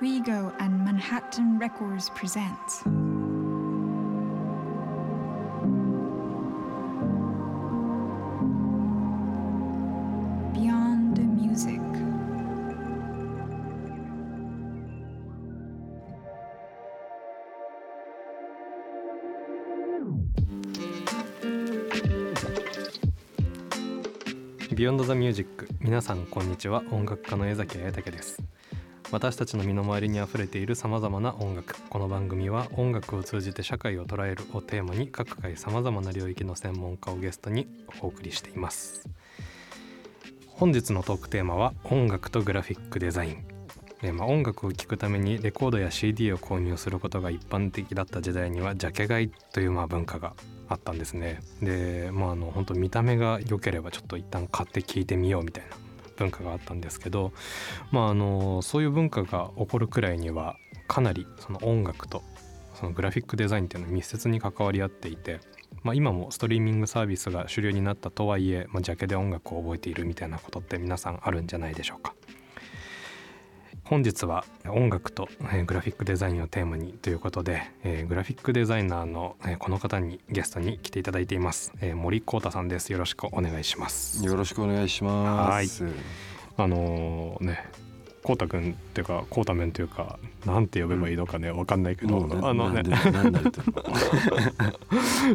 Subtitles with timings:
[0.00, 2.82] Rego and Manhattan Records presents.
[10.54, 11.80] Beyond the Music.
[24.74, 28.42] ビヨンドザミュージック皆さんこんにちは音楽家の江崎彩武です
[29.12, 31.74] 私たちの身の回りにあふれているさまざまな音楽。
[31.88, 37.66] この番組は音楽を通じて社会を捉えるをテーマに各界さまざまな領域の専門家をゲストに
[38.02, 39.10] お送りしています。
[40.46, 43.44] 本日のトークテーマは音楽とグラフィックデザイン。
[44.02, 50.34] えまあ、音楽を聴くためにレコードや CD を購入することが一般的だった時代にはジャケ買いというまあ文化が
[50.68, 51.40] あったんですね。
[51.60, 55.89] でまああの本当見た目が良ければちょっと一旦買って聴いてみようみたいな
[56.20, 57.32] 文化があったんですけど
[57.90, 60.56] まああのそういう文化が起こるくらいには
[60.86, 62.22] かなりその音楽と
[62.74, 65.40] そのグラフィックデザインっていうのは密接に関わり合っていて、
[65.82, 72.14] まあ、今もストリーミングサービスが主流になったとはいえ、まあ、ジャケで音楽を覚えているみたいなことって皆さんあるんじゃないでしょうか。
[73.90, 82.92] 本日は音楽と、えーグラフィックデザインをテーマにということで、えーグラフィックデザイナーの、えーこの方にゲストに来ていただいています、えー森光太さんです。
[82.92, 84.24] よろしくお願いします。
[84.24, 85.88] よろしくお願いします。
[86.56, 87.68] あのーね
[88.22, 92.82] 光太くんっていうか光太面というかなんて呼べばいいのかねわかんないけど、もうなあのね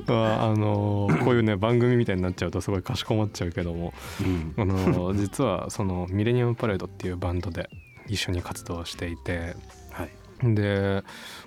[0.08, 3.94] あのーこういうね番組みたいになっちゃうとすごいかしこまっちゃうけども。
[4.22, 4.53] うん。
[4.56, 7.70] あのー実はそのミレニアムパレードっていうバンドで
[8.08, 9.56] 一緒に活動していて。
[9.92, 10.56] はい。
[10.56, 11.03] で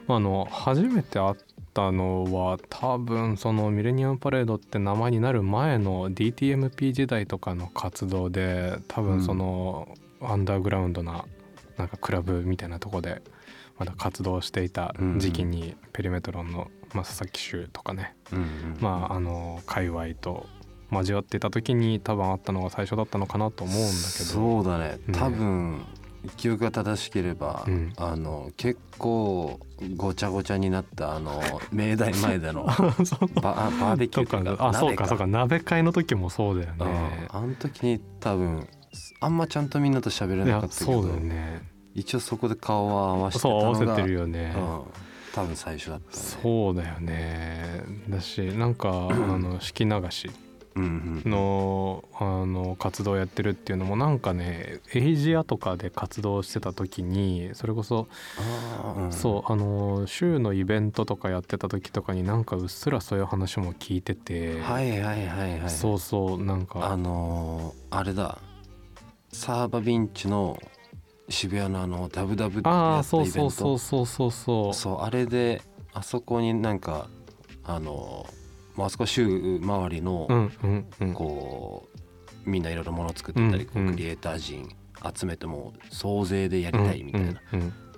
[0.07, 1.37] まああの初めて会っ
[1.75, 9.89] たのは多分そのミレニアムパレードって名前になる前の DTMP 時代とかの活動で多分その
[10.23, 11.27] アンダーグラウンドな
[11.77, 13.23] なんかクラブみたいなとこで
[13.79, 20.47] まだ活動していた時期にペリメトロンの、まあ、佐々木修とかねうんうんまああの界隈と
[20.91, 23.93] 交わっていた時に多分あったのが最初だったのかなと思うんだけど。
[24.25, 24.99] そうだね。
[25.07, 25.19] ね。
[25.19, 25.85] 多分
[26.37, 27.93] 記憶が正しければ、うん。
[27.97, 29.59] あの結構
[29.97, 31.41] ごちゃごちゃになったあの
[31.73, 32.75] 明大前でのバ
[33.05, 35.05] そうバーベキューとかあそうか。
[35.05, 36.87] 鍋そうか鍋会の時もそうだようん。
[36.87, 38.67] ねあの時に多分
[39.21, 41.63] あんまちゃんとみんなと喋れなかったけどそうだよね。
[41.95, 44.63] 一応そこで顔は合わせてたそう合わのがせてるよね、うん、
[45.35, 47.83] 多分最初だったねそうだよね。
[48.09, 50.31] だしなんかあの式流し
[50.79, 58.09] のあの活動をやってるっていうのもなんかねエイジアとかで活動してた時にそれこそ、
[59.11, 65.71] そうあの週のイベントとかやってた時とかになんかうっすらそういう話も聞いてて、はいはいはいはい。
[65.71, 66.91] そうそうなんか。
[66.91, 68.39] あのーあれだ。
[69.33, 70.59] サーバビンチの
[71.29, 73.51] 渋谷のあのダブダブってあやったあそうイベント。
[73.51, 75.03] そうそうそうそうそうそう。
[75.03, 75.63] あれで
[75.93, 77.09] あそこになんか
[77.65, 78.48] あのー
[78.79, 79.27] まああそこ週
[79.61, 80.51] 周りの
[81.15, 81.89] こ
[82.47, 84.69] うみんないろいろもの作ってたり、こうクリエイター陣
[85.15, 87.35] 集めてもう総勢でやりたいみたいな、っ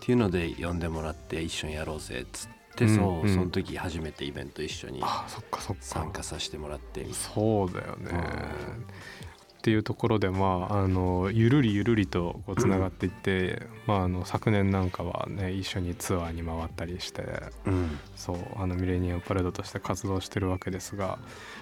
[0.01, 3.35] ていうので呼んでもらって一緒にやろうぜっつって、うんそううん。
[3.35, 5.03] その時初めてイベント一緒に
[5.81, 7.07] 参加させてもらって。
[7.13, 8.87] そうだよね、うん
[9.61, 21.19] っていうところでまああのゆるりゆるりとこうつながっていって、 まあ、あの昨年なんかはね一緒にツアーに回ったりしてな、うんそうあのミレニアムパレードとして活動してるわけですが、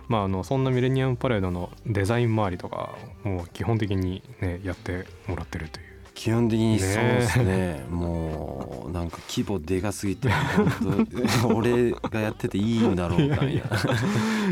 [0.06, 5.87] まあ、あのそんなミレニアムパレードのデザイン周りとかもう基本的にねやってもらってるという。
[6.18, 7.86] 基本的にねそうですね。
[7.88, 10.28] もうなんか規模でかすぎて
[11.54, 13.62] 俺がやってていいんだろうかみたいな。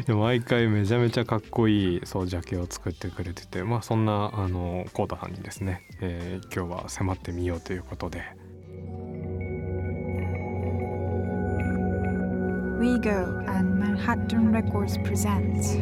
[0.07, 8.23] で毎回めちゃめちゃかっこいいそうジャケを作ってくれててまあそんなあのコウタさんにですね、えー今日は迫ってみようということで。
[12.79, 15.75] Rego and Manhattan Records presents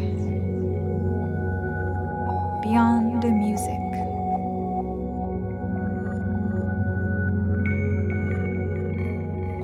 [2.64, 3.83] Beyond the Music.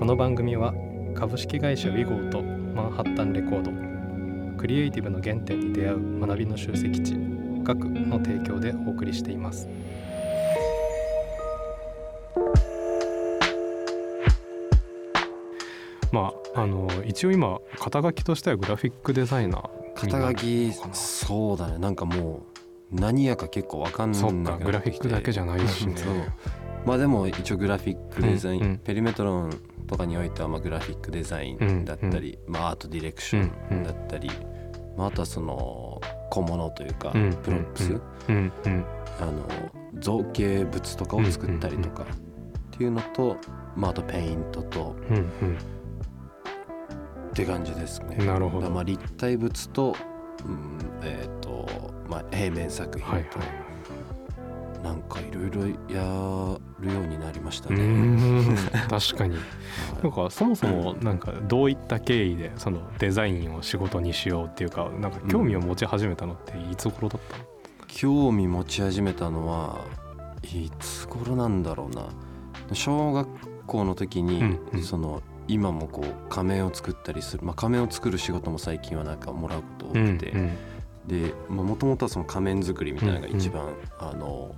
[0.01, 0.73] この番組は
[1.15, 7.17] 株式会社 WEGO とマンハッタンレコードクリエイティブの原点に出会う学びの集積地
[7.63, 9.69] 学の提供でお送りしています。
[16.11, 19.69] まああの一応今肩書きとしてはグラフィックデザイナー
[20.09, 21.77] 肩書きそうだね。
[21.77, 22.60] なんかもう
[22.93, 25.95] 何やか結構わかんないそっかグラフィックだけじゃないしね。
[25.99, 26.15] そう。
[26.85, 28.79] まあでも一応グラフィックデザイン、うんうん。
[28.79, 29.51] PERIMETRON
[29.87, 34.31] とかにおいてはまあグラフィックデザインだったり、まあアートディレクションだったり、
[34.97, 36.01] まあ、あとはその
[36.31, 38.85] 小物というか、うんプロップス、うんうん
[39.21, 39.33] あの
[39.99, 42.07] 造形物とかを作ったりとか、っ
[42.71, 43.37] ていうのと、
[43.77, 45.59] まあ、あとペイントとうん
[47.31, 48.17] って感じですね。
[48.21, 48.71] うんなるほど。
[48.71, 49.95] まあ、立体物と,、
[50.47, 51.67] うんえーと
[52.09, 53.31] まあ、平面作品と、はいはい。
[54.85, 57.77] なんかいろいろやるようになりましたね。
[57.85, 58.57] ん
[58.89, 59.37] 確かに。
[60.03, 67.37] なんかそもそもなんかどういった経緯でそのデザインを仕事にしようっていうかなんか興味を持ち始めたのっていつ頃だった？
[67.39, 67.45] の
[67.89, 69.81] 興味持ち始めたのは
[70.45, 72.07] いつ頃なんだろうな。
[72.73, 73.29] 小学
[73.67, 74.83] 校の時に、うんうん。
[74.83, 75.21] その
[75.53, 80.57] 今もこう仮面を作ったりする、まあ、仮面を作る仕事も最近はなんかもらうこと多くて、うん
[81.07, 84.55] でもともとはその仮面作りみたいなのが一番、あの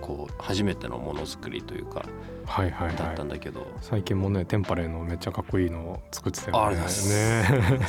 [0.00, 2.04] こう初めてのものづくりというか
[2.44, 3.14] はいはいだはい。
[3.14, 6.76] ったんだけど、最近もねテンパレーのめっちゃかっこいいのを作ってたよね。
[6.76, 7.86] あね。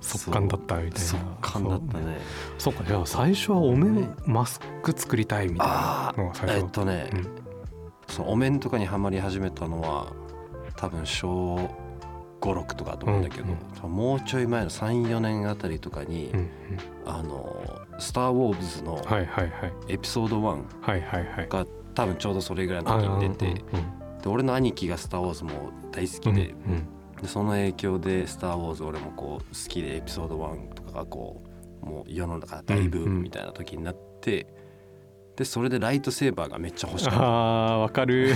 [0.00, 0.98] 速乾だったみたいな。
[0.98, 2.18] 速乾だったね。
[2.58, 2.84] そうか。
[2.84, 6.58] じゃあ最初はお面マスク作りたいみたいなのが最初。
[6.58, 7.26] えっとね、うん。
[8.08, 10.12] そのお面とかにはまり始めたのは
[10.78, 11.56] 多分小
[12.40, 16.48] 56とかだと思うんだけど、うん多分もうちょい前の34年あたりとかに、うんうん。
[17.04, 17.62] あの
[17.98, 19.02] 「スター・ウォーズ」の
[19.88, 20.42] エピソード1
[20.80, 21.48] はいはいはい。
[21.48, 26.88] が多分ちょうどそれぐらいの時に出て、うんうんで俺の兄貴が「スター・ウォーズ」も大好きで,、うんうん
[27.22, 31.42] でその影響で「スター・ウォーズ」俺もこう好きでエピソード1とかがこ
[31.82, 34.46] うもう世の中大ブームみたいな時になって、
[35.38, 37.20] でそれでライトセーバーがめっちゃ欲しかった。
[37.24, 38.34] あーわかる。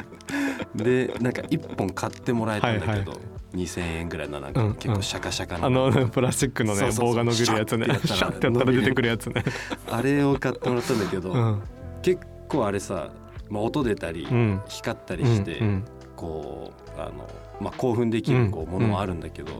[0.74, 3.18] でなんか1本買ってもらえたんだけど、はいはい。
[3.58, 4.72] 2,000円ぐらいのなんうんうん。
[4.72, 7.84] か結構シャカシャカな、あのプラスチックのね棒が伸びるやつね。
[7.84, 8.72] シャッてやったら。
[8.72, 9.44] 出てくるやつね。
[9.90, 11.62] あれを買ってもらったんだけど、うん。
[12.00, 13.10] 結構あれさ、
[13.50, 14.62] まあ、音出たり、うん。
[14.68, 15.84] 光ったりして、うんうん。
[16.16, 17.28] こうあの、
[17.60, 19.58] まあ、興奮できるこうものはあるんだけど、で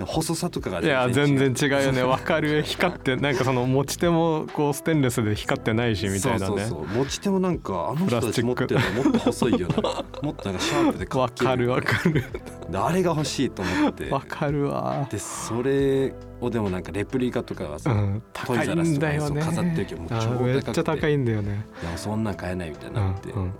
[0.00, 2.02] 細さとかがいや全然違うよね。
[2.02, 6.46] わかる光ってなんかその持ち手もこうステンレスで光ってないしみたいなね。
[6.46, 6.86] そうそうそう。
[6.86, 9.76] 持ち手もなんかあの人たち持ってるのもっと細いよね。
[10.22, 12.24] もっとなんかシャープでかわっけえかるわかる。
[12.70, 14.08] であれが欲しいと思って。
[14.10, 15.06] わかるわ。
[15.10, 18.22] でそれをでもなんかレプリカとかがさ、うん。
[18.32, 19.42] トイ高いんザらスね。
[19.42, 20.44] 飾ってるけどもう超あ高くて。
[20.44, 21.66] めっちゃ高いんだよね。
[21.82, 23.54] いやそんなん買えないみたいにうなって、ん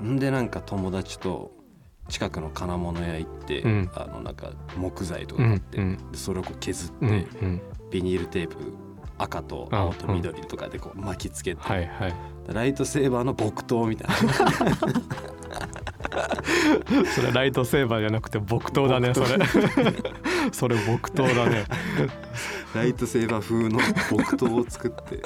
[0.00, 0.16] うん。
[0.16, 1.52] んでなんか友達と
[2.08, 3.90] 近くの金物屋行って、うん。
[3.94, 7.14] あのなんか木材とか買って、うんそれをこう削って、うんう
[7.46, 7.60] ん。
[7.90, 8.56] ビニールテープ
[9.18, 12.14] 赤と青と緑とかでこう巻きつけて、はいはい。
[12.48, 14.08] ライトセーバーの木刀みたい
[17.14, 19.28] それライトセーバーじゃなくて木刀だねそれ。
[20.52, 21.64] それ木刀だね。
[22.74, 23.78] な ライトセーバー風の
[24.10, 25.22] 木刀を作って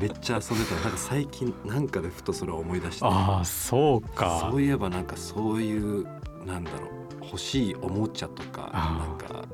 [0.00, 0.74] めっちゃ遊んでた。
[0.76, 3.04] なんか最近なんかでふとそれを思い出して。
[3.04, 4.48] ああそうか。
[4.50, 6.04] そういえばなんかそういう
[6.44, 6.88] なんだろ
[7.20, 9.44] う欲しいおもちゃとかあなんか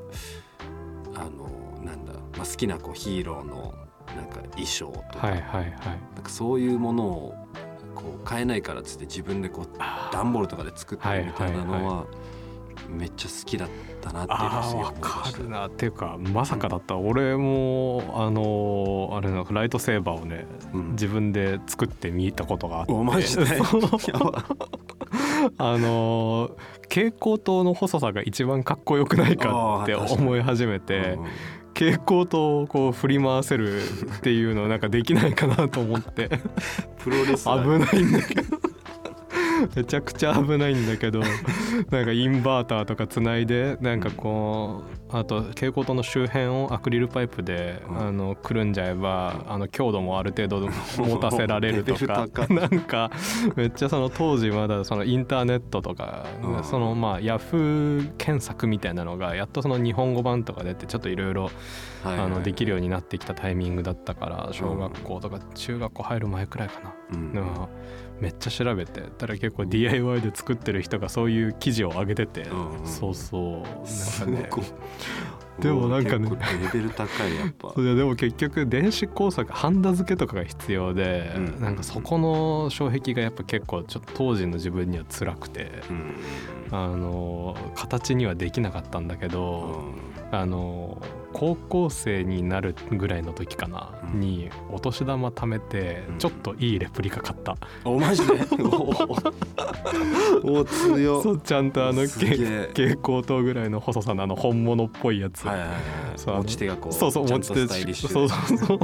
[1.15, 3.75] あのなんだ、まあ、好きなこうヒーローの
[4.17, 5.71] なんか衣装とか,、はいはいはい。
[6.15, 7.35] なんかそういうものを
[7.95, 12.07] こう買えないからっつって自分でこうあ段ボールとかで作ってるみたいなのは,、はいはい
[12.89, 13.69] めっちゃ好きだっ
[14.01, 16.97] たなっていうのすごい思いましたかるなっていうかまさかだった。
[16.97, 20.91] 俺もあのあれなんかライトセーバーをねうん。
[20.93, 22.93] 自分で作ってみたことがあって。
[22.93, 23.45] おマジで。
[25.57, 26.51] あの
[26.83, 31.25] 蛍光灯の細さが一番かっこよくないかって思い始めてうん。
[31.75, 36.29] 蛍光灯をこう振り回せるっていうのなんかできないかなと思って。
[36.99, 38.68] プロレスラ危ーないんだけど
[39.75, 41.21] めちゃくちゃ危ないんだけど
[41.91, 47.99] なんかインバーターとかつないでなんかこうあと蛍光灯の周辺をアクリルパイプで、うん。
[47.99, 52.27] あのくるんじゃえばあの強度もある程度持たせられるとか。
[52.51, 53.11] なんか
[53.57, 56.65] めっちゃその当時まだそのインターネットとか、うん。
[56.65, 61.51] そのまあヤフー検索みたいなのがやっとその日本語版とか出てちょっといろいろ
[62.45, 66.95] できるようになってきたタイミングだったから小学校とか中学校入る前くらいかな。
[67.13, 67.21] うん。
[67.33, 67.69] うん
[68.21, 73.89] めっちゃ調べてたら結構 DIY で作ってる人がそういう記事を上げてて、うんそうそう。
[73.89, 74.49] すなんかね。
[74.51, 74.65] ごい。
[75.61, 76.31] でもなんかね
[76.73, 77.71] レベル高いやっぱ。
[77.75, 81.61] そやでも結局電子工作ハンダ付けとかが必要で、うん。
[81.61, 86.15] なんかそこの障壁がやっぱ結構ちょっと当時の自分には辛くて、うん。
[86.71, 89.85] あの形にはできなかったんだけど、
[90.31, 91.01] あの
[91.33, 94.21] 高校生になるぐらいの時かな、うん。
[94.21, 96.19] にお年玉貯めてうん。
[96.19, 98.35] ちょっといいレプリカ買った、おマジで？
[100.43, 105.79] おお強そうちゃんとあの蛍光灯ぐらいの細さのあの本物っぽいやつ、はいはいはい。
[106.17, 108.79] そうあの持ち手がこうそうそう持ち手スタイリッシュそうそうそう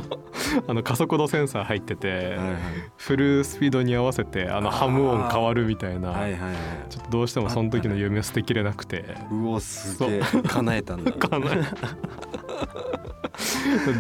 [0.67, 2.57] あの加速度センサー入ってて、はいはい。
[2.97, 6.55] フルスピードに合わせてあのハム音変わるみたいな、はいはいはい。
[6.91, 9.17] ちょっとどうしてもその時の夢を捨てきれなくて。
[9.31, 10.23] うおすげえ。
[10.47, 11.13] 叶えたんだ。
[11.19, 11.47] かな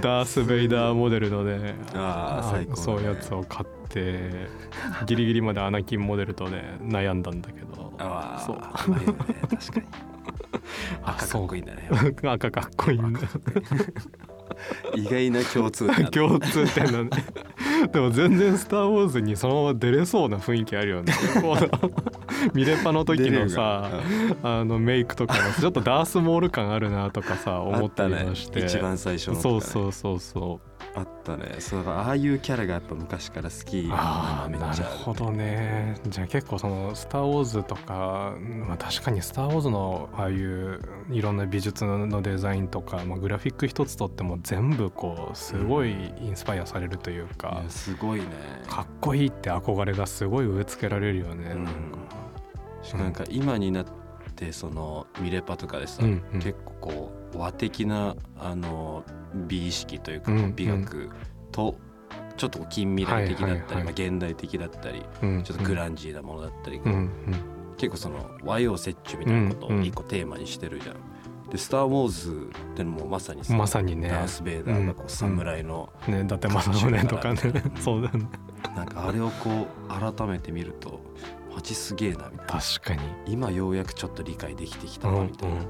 [0.00, 2.82] ダース・ベイダーモデルのねあー最高だね。
[2.82, 4.48] そういうやつを買ってて
[5.06, 7.92] ギリギリまでアナキンモデルとね悩んだんだけど。
[7.98, 8.58] あそう。
[8.60, 9.18] あうまいよね。
[9.48, 9.86] 確かに。
[11.04, 11.88] 赤かっこいいんだね。
[12.24, 13.20] 赤かっこいいんだ
[14.94, 17.10] 意外な共通点 共通点だね。
[17.92, 21.12] でも全然「スター・ウォーズ」にそのまま出れそうな雰囲気あるよね。
[22.54, 29.40] ミレパの時のさ出れるあのメイクとかもちょっとダースモール感あるなとかさ 思ったりもして、ね一番最初のね。
[29.40, 31.56] そうそうそうそうあったね。
[31.58, 33.88] そうああいうキャラがやっぱ昔から好き。
[33.88, 35.96] なああなるほどね。
[36.06, 38.36] じゃあ結構その「スター・ウォーズ」とか、
[38.66, 48.26] まあ、確かに「スター・ウォーズ」のああいういろんな美術のデザインとか、まあ、グラフィック一つとっても全部こうすごいインスパイアされるといういかや、すごいね。
[48.68, 51.64] かっこいいって憧れがすごい植え付けられるよね、うん。
[51.64, 53.22] なんか。
[53.22, 53.86] んか今になっ
[54.36, 56.40] てそのミレパとかでさ、うんうん。
[56.40, 61.10] 結構こう和的なあの美意識というか、うん美学
[61.52, 61.76] と
[62.36, 66.80] ちょっと近未来的だったり、まあ、現代的だったりうんちょっとグランジーなものだったり、
[67.76, 70.96] 結構その和洋折衷みたいなことを一個テーマにしてるじゃん。
[71.50, 74.08] で「スター・ウォーズ」ってのもまさにさまさにね。
[74.08, 77.40] ダース・ベイダーがこう侍の、ね伊達政宗とかね。
[77.76, 78.26] うんそうだね。
[78.74, 81.00] なんかあれをこう改めて見ると
[81.54, 82.60] マジすげえなみたいな。
[82.60, 83.00] 確かに。
[83.26, 85.64] 今ようやくちょっと理解できてきたなんみたいなうん。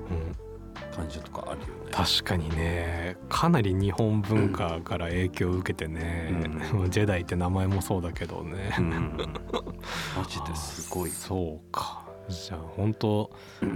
[0.94, 1.84] 感じとかあるよね。
[1.94, 6.32] 確かにねかなり日本文化から影響を受けてね、
[6.74, 9.16] う ジェダイって名前もそうだけどね、うん。
[10.18, 11.10] マジですごい。
[11.10, 12.02] そうか。
[12.28, 13.30] じゃあ本当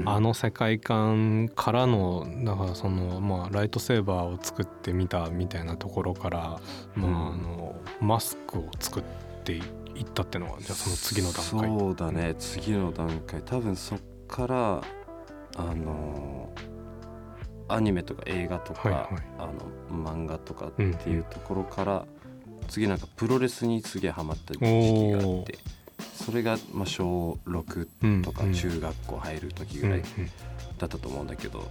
[0.06, 6.60] あの世界観からのだからそのまあライトセーバーを作ってみたみたいなところから、
[6.94, 9.02] まああのマスクを作っ
[9.44, 13.42] ていったっていうのはじゃあその次の段階そうだね次の段階。
[13.42, 14.80] 多分そっから
[15.56, 16.50] あの
[17.68, 19.22] アニメとか映画とか、はいはい。
[19.38, 22.04] あの漫画とかっていうところから、
[22.68, 25.58] 次なんかプロレスにすげえハマった時期があって
[26.14, 30.02] それがまあ小6うんとかうん中学校入る時うんぐらい
[30.78, 31.68] だったと思うんだけど、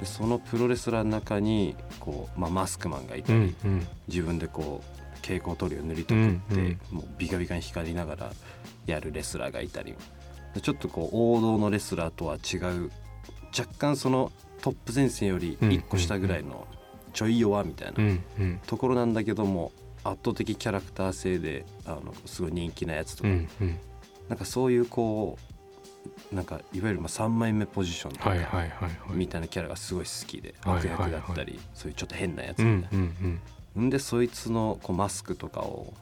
[0.00, 3.86] でそのプロレスラーの中にこう、まあ、マスクマンがいたり、うんうん。
[4.08, 6.78] 自分でこう蛍光塗料塗りたくって、うん。
[6.90, 8.32] もうビカビカに光りながら
[8.86, 9.94] やるレスラーがいたり
[10.54, 12.90] でちょっとこう王道のレスラーとは違う
[13.56, 16.66] 若干そのトップ前線より1個下ぐらいの
[17.12, 19.72] ちょい弱みたいなところなんだけども
[20.04, 23.78] 圧倒的キャラクター性であのすごい人気なやつとか、うんうん。
[24.28, 25.38] なんかそういうこ
[26.32, 28.34] うなんかいわゆるまあ3枚目ポジションとか、
[29.10, 33.06] みたいなキャラがすごい好きではい悪役だったり、はいそういうちょっと変なやつうんみたいな。
[33.76, 33.86] うん。
[33.86, 35.92] んでそいつのこうマスクとかを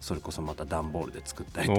[0.00, 1.78] それこそまた段ボールで作ったりうんと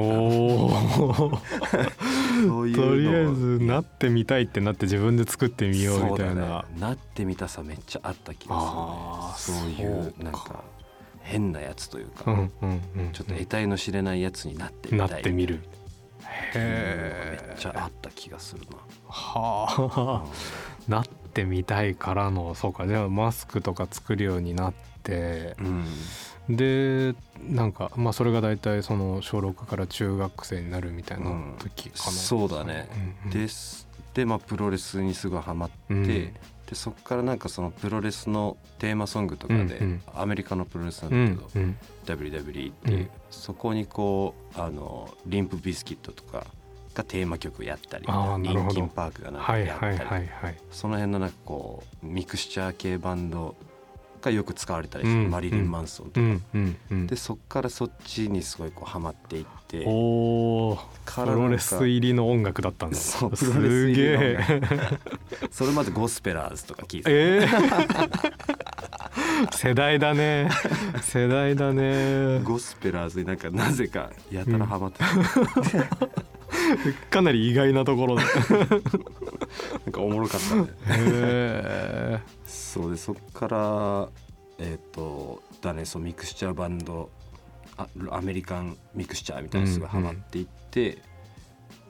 [1.32, 1.42] か
[2.62, 6.62] ういうとりあえずなってみたいってなって自分で作ってみようみたいな。
[6.62, 9.64] ね、なってみたさめっちゃあった気がするね。
[9.76, 10.64] そういうなんか
[11.22, 15.60] 変なやつというか、うんうんうんちょっと得体の知れないやつになってみなたいってみる。
[16.22, 18.78] めへっちゃあった気がするな。
[19.08, 20.26] はあ。
[20.88, 22.88] なってみたいからのそうか。
[22.88, 25.56] じゃあマスクとか作るようになって。
[25.60, 25.86] うん
[26.50, 27.16] で
[27.48, 33.38] なんかまあそれが大体その小6から中学生になるみたいな時かな、そうだね、うんうん。
[33.38, 33.88] です。
[34.14, 36.08] でまあプロレスにすごいハマって、うん。
[36.08, 36.34] で
[36.74, 40.02] そこからなんかそのプロレスのテーマソングとかで、うんうん。
[40.16, 41.78] アメリカのプロレスなうんだけど、んうん。
[42.06, 43.10] WWE っていう、うん。
[43.30, 46.46] そこにこうあのリンプビスキットとか
[46.94, 50.58] がテーマ曲やったりリンキンパークがなんかはいやったり、はいはいはい。
[50.72, 53.56] その辺のなんかこうミクスチャー系バンド
[54.22, 55.32] がよく使われたりする、うん。
[55.32, 56.44] マリリン・マンソンとか、うん。
[56.54, 56.78] うん。
[56.92, 57.08] うん。
[57.08, 59.84] でそっからそっちにすごいこうハマっていって。
[59.86, 62.96] おおプロレス入りの音楽だったんだ。
[62.96, 68.62] そうプロレス入すげりの それまでゴスペラーズとか聞いてえー。
[69.56, 70.50] 世代だね。
[71.02, 72.40] 世代だね。
[72.44, 75.08] ゴスペラーズになんかなぜかやたらハマってた、
[77.10, 78.24] かなり意外なところだ
[79.86, 80.62] なんかおもろかったね。
[80.64, 84.10] へえそうでそっから
[84.60, 87.10] えっ、とだねそうミクスチャーバンド
[87.78, 91.00] あアメリカンミクスチャーみたいなのすごいハマっていって、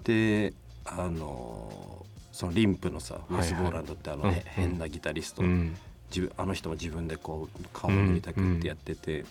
[0.04, 0.54] で
[0.86, 5.76] あのそのリンプのさウェス・ボーランドってあの、はいはいへ変なギタリスト、うん。
[6.10, 9.26] 自分あの人も自分でこう顔を塗りたくってやってて、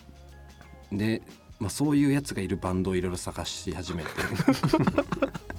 [0.91, 1.21] で、
[1.59, 4.09] まあ、そういうやつがいるバンドをいろいろ探し始めて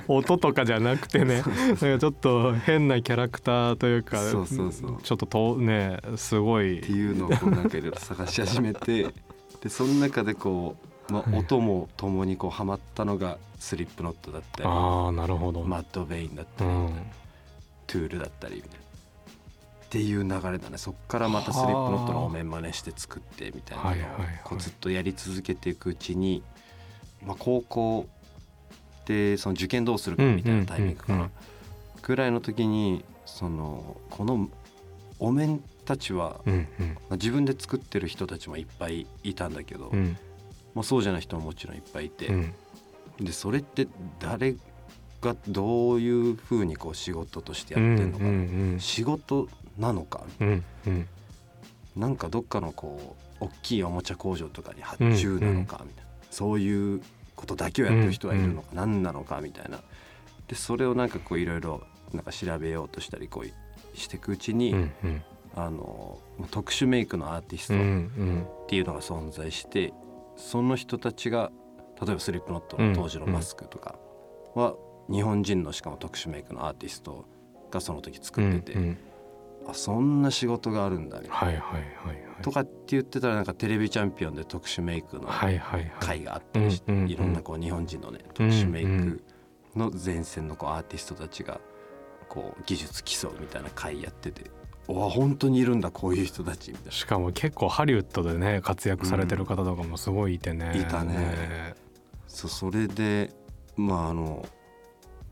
[0.08, 1.42] 音とかじゃなくてね。
[1.42, 5.02] なんかちょっと変なキャラクターというかそうそうそう。
[5.02, 6.80] ちょっととねすごい。
[6.80, 9.08] っていうのをこうなんかいろいろ探し始めて
[9.62, 10.76] でその中でこ
[11.08, 11.38] う、まあ、はい。
[11.40, 16.92] 音もともにこうハマったのがスリップノットだったりああなるほど、マッド・ベインだったり、うん。
[17.86, 18.76] トゥールだったりみたいな。
[18.78, 18.82] っ
[19.92, 20.78] っていう流れだね。
[20.78, 26.42] そっからまたスリップノットのお面真似して作ってみたいなのをずっとやり続けていくうちに、
[27.22, 28.08] まあ、高校
[29.06, 31.22] でその受験どうするかみたいなタイミングかな。
[31.24, 31.30] ん
[32.02, 34.48] ぐらいの時にそのこの
[35.18, 36.58] お面たちは、うんうん。
[36.58, 36.66] ま
[37.10, 40.16] あ自分で作ってる人たちもいっぱいいたんだけど、うん。
[40.74, 42.54] まあ、そうじゃない人ももちろんいっぱいいて、うん。
[43.20, 43.86] でそれって
[44.18, 44.56] 誰
[45.20, 51.08] がどういうふうにこう仕事としてやってんのか、うん仕事なのかうんうん。
[51.96, 57.02] なんかどっかのこう大きいおもちゃ工場とかに発注なのかみたいな、そういう
[57.42, 59.80] ことだけをやってる人がいるのか、何なのかみたいな。
[60.46, 61.82] でそれをなんかこういろいろ
[62.12, 65.22] なんか調べようとしたりこうしていくうちに、うんうん。
[65.54, 66.18] あの
[66.50, 69.92] 特殊メイクのアーティストうんうっんていうのが存在して、
[70.36, 71.50] その人たちが
[72.00, 73.96] 例えばスリップノットの当時のマスクとか
[74.54, 74.74] は
[75.10, 77.26] 日本人のしかも特殊メイクのアーティスト
[77.70, 78.98] がその時作ってて、うんうん
[79.66, 81.36] あそんな仕事があるんだみたいな。
[81.36, 82.42] はいはいはいはい。
[82.42, 85.92] とかって言ってたらなんかテレビチャンピオンで特殊メイクのはいはいはい。
[86.00, 87.10] 会があったりして、うんうんうん。
[87.10, 89.22] いろんなこう日本人のね特殊メイク
[89.76, 91.60] の前線のこうアーティストたちが
[92.28, 94.50] こう技術競うみたいな会やってて
[94.88, 96.92] わ本当にいるんだこういう人たちみたいな。
[96.92, 101.74] しかも結構ハリウッドでね活躍されてる方とかもすごいいてね、いたね。
[102.26, 103.30] そうそれで
[103.76, 104.44] まああの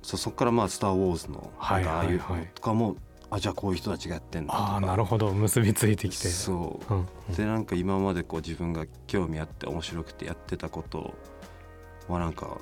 [0.02, 2.20] そそこからまあ「スター・ウォーズの」はいああいう
[2.54, 2.96] とかも
[3.30, 4.64] あじゃあこういう人たちがやってんだとか。
[4.72, 5.32] ああなるほど。
[5.32, 6.28] 結びついてきて。
[6.28, 6.94] そう。
[6.94, 6.96] う
[7.32, 7.34] ん。
[7.34, 11.14] でなんか今までこう自分が興味あって面白くてやってたこと
[12.08, 12.58] はなんか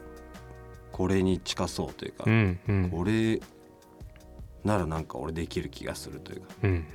[0.92, 2.90] これに近そうというか、うんうん。
[2.90, 3.40] これ
[4.64, 6.48] ならなんか俺できる気がするというか。
[6.62, 6.86] うん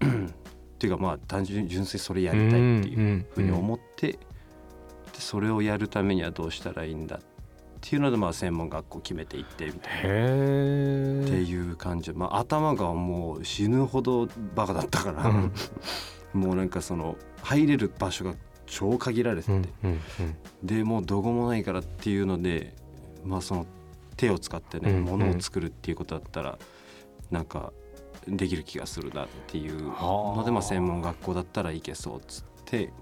[0.00, 0.26] うん。
[0.26, 2.52] っていうかまあ単純に純粋にそれやりたいっ
[2.82, 4.18] ていうふうに思って、で
[5.18, 7.26] それをやるためにはどうしたらいいんだって
[7.92, 9.98] いうのでまあ専門学校決めていってみたいな。
[10.02, 15.52] へってえいう感じ、まあ、頭がもう死ぬほどバカだったから、うん。
[16.32, 18.34] もうなんかその入れる場所が
[18.66, 20.00] 超限られてて、うんうん
[20.62, 22.74] でもうどこもないからっていうので
[23.24, 23.66] まあその
[24.16, 26.58] 手を使ってね、うん物を作るっていうことだったら
[27.30, 27.72] なんか
[28.28, 30.50] できる気がするなっていうので、はあ。
[30.52, 32.92] まあ、専門学校だったらいけそうっつって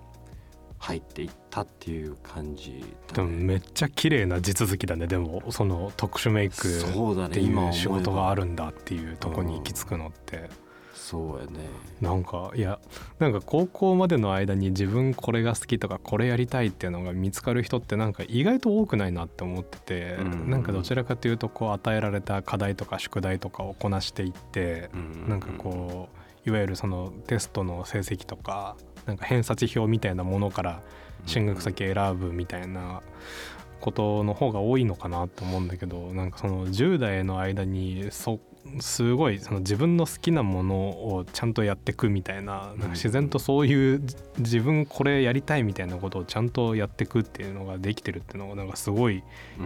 [0.79, 2.85] 入っていったっていう感じ
[3.17, 3.23] ね。
[3.23, 5.07] もめっちゃ綺麗な地続きだね。
[5.07, 10.51] でもその特殊メイクっていう仕事があるんだっていうとこに行き着くのって。
[10.95, 11.61] そうやね。
[12.03, 12.79] なんかいや
[13.19, 20.51] なんか高校までの間に自分これが好きとかこれやりたいっていうのが見つかる人ってなんか意外と多くないなって思ってて、うん。
[20.51, 24.91] なんかどちらかというとこう与えられた課題とか宿題とかをこなしていって、
[25.27, 30.83] なんかこういわゆるそのテストの成績とかなんか偏差値表みたいなものから
[31.29, 33.03] 進学先選ぶみたいな
[33.81, 38.41] ことの方が多いのかなと思うんだけどなんかその10代の間にそ
[38.81, 49.23] すごいその自分の好きなものをちゃんとやっていくみたいななんか自然とそういうじ自分これやりたいみたいなことをちゃんとやっていくっていうのができてるっていうのがなんかすごい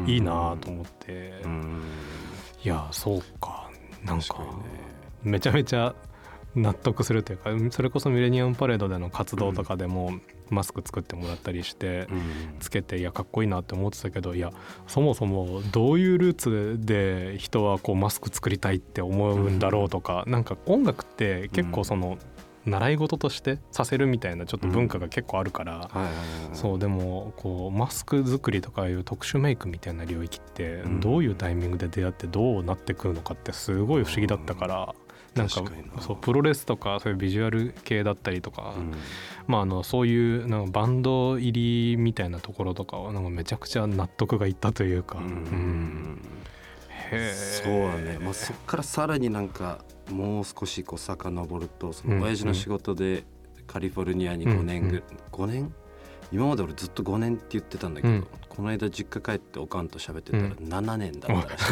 [0.07, 1.83] いいなと思って、うん。
[2.64, 3.70] いやそうか。
[4.05, 4.44] なんか
[5.22, 5.94] めちゃめちゃ
[6.54, 10.12] 納得するというかそれこそミレニアムパレードでの活動とかでも
[10.50, 12.22] マスク作ってもらったりしてうん。
[12.60, 14.52] つけていやかっこいいなって思ってたけどいや
[14.86, 22.18] そもそもどういうルーツで人はこうマスク作りたいって思うんだろうとかなんか音楽って結構その
[22.64, 25.90] 習い事としてさせるみたいなちょっと文化が結構あるから。
[26.52, 31.00] そうでもこうマスク作りとかいう特殊メイクみたいな領域ってうん。
[31.00, 34.94] どういうタイミングで出会ってどうなってくるのかってすごい不思議だったから、
[35.34, 35.62] なんか
[36.00, 38.92] そうプロレスとかそういうビジュアル系だったりとか、うん。
[39.46, 45.28] まあ、あのそういうなんかバンド入りみたいなところとかはなんかめちゃくちゃ納得がいったというか、ううん。
[45.28, 46.20] ん
[46.88, 47.34] へえ。
[47.64, 52.18] そうだね、まあ、そっからさらになんかもう少しこう遡るとそうん。
[52.18, 53.24] の親父の仕事で
[53.66, 55.02] カリフォルニアに5年ぐ、うん。
[55.30, 55.74] 5年？
[56.32, 58.26] 今まで俺ずっと5年って言ってたんだけど、うん。
[58.48, 60.52] この間実家帰っておかんと喋ってたらうん。
[60.52, 61.66] 7年だったらしい、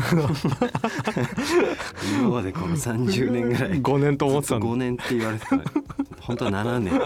[2.21, 3.81] 今までこの30年ぐらい。
[3.81, 5.57] 5年と思ってた5の年って言われてた。
[6.21, 7.01] 本当は7年。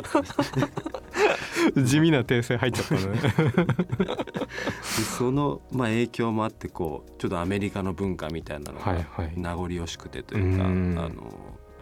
[1.84, 3.00] 地味な訂正入っちゃったね。
[4.06, 9.04] でその、まあ、影響もあってこうちょっとアメリカの文化みたいなのが
[9.36, 10.96] 名残惜しくてというか、うん。
[10.98, 11.32] あの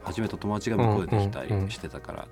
[0.02, 1.66] 初めと友達が向こうでできたうんうんうん。
[1.66, 2.28] りしてたから、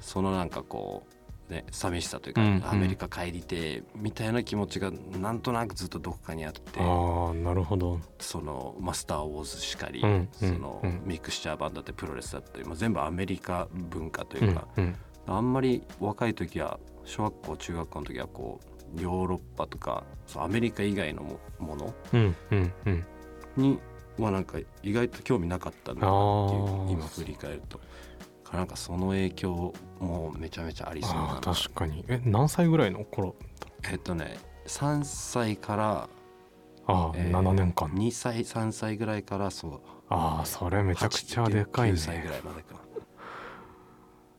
[0.00, 1.14] そのなんかこう
[1.52, 2.64] ね寂しさというか、うんうん。
[2.68, 8.00] アメリカ帰りてえみたいな気持ちがなんとなくずっとどこかにあってああなるほど。
[8.18, 14.96] そのマスター・ウォーズしかり、うんうんそのうんミクスチャーバンドだってプロレスだったり、まあ、全部アメリカ文化といううんか、うん。
[15.26, 18.60] あんまり若い時は小学校中学校の時はこ
[18.96, 20.04] うヨーロッパとか
[20.36, 23.04] アメリカ以外のもものうんうんうん。
[23.56, 23.78] に
[24.18, 27.80] はなんか意外と興味なかったんだなっていう今振り返ると
[28.52, 31.40] なんかその影響もめちゃめちゃありそうだな。
[31.40, 32.04] 確かに。
[32.08, 33.34] え何歳ぐらいの頃
[33.90, 36.08] えっとね3歳から
[36.86, 37.88] ああ、えー、7年間。
[37.88, 39.80] 2歳3歳ぐらいからそう。
[40.08, 41.94] ああそれめちゃくちゃでかいね。
[41.94, 42.76] 9歳ぐらいまでか。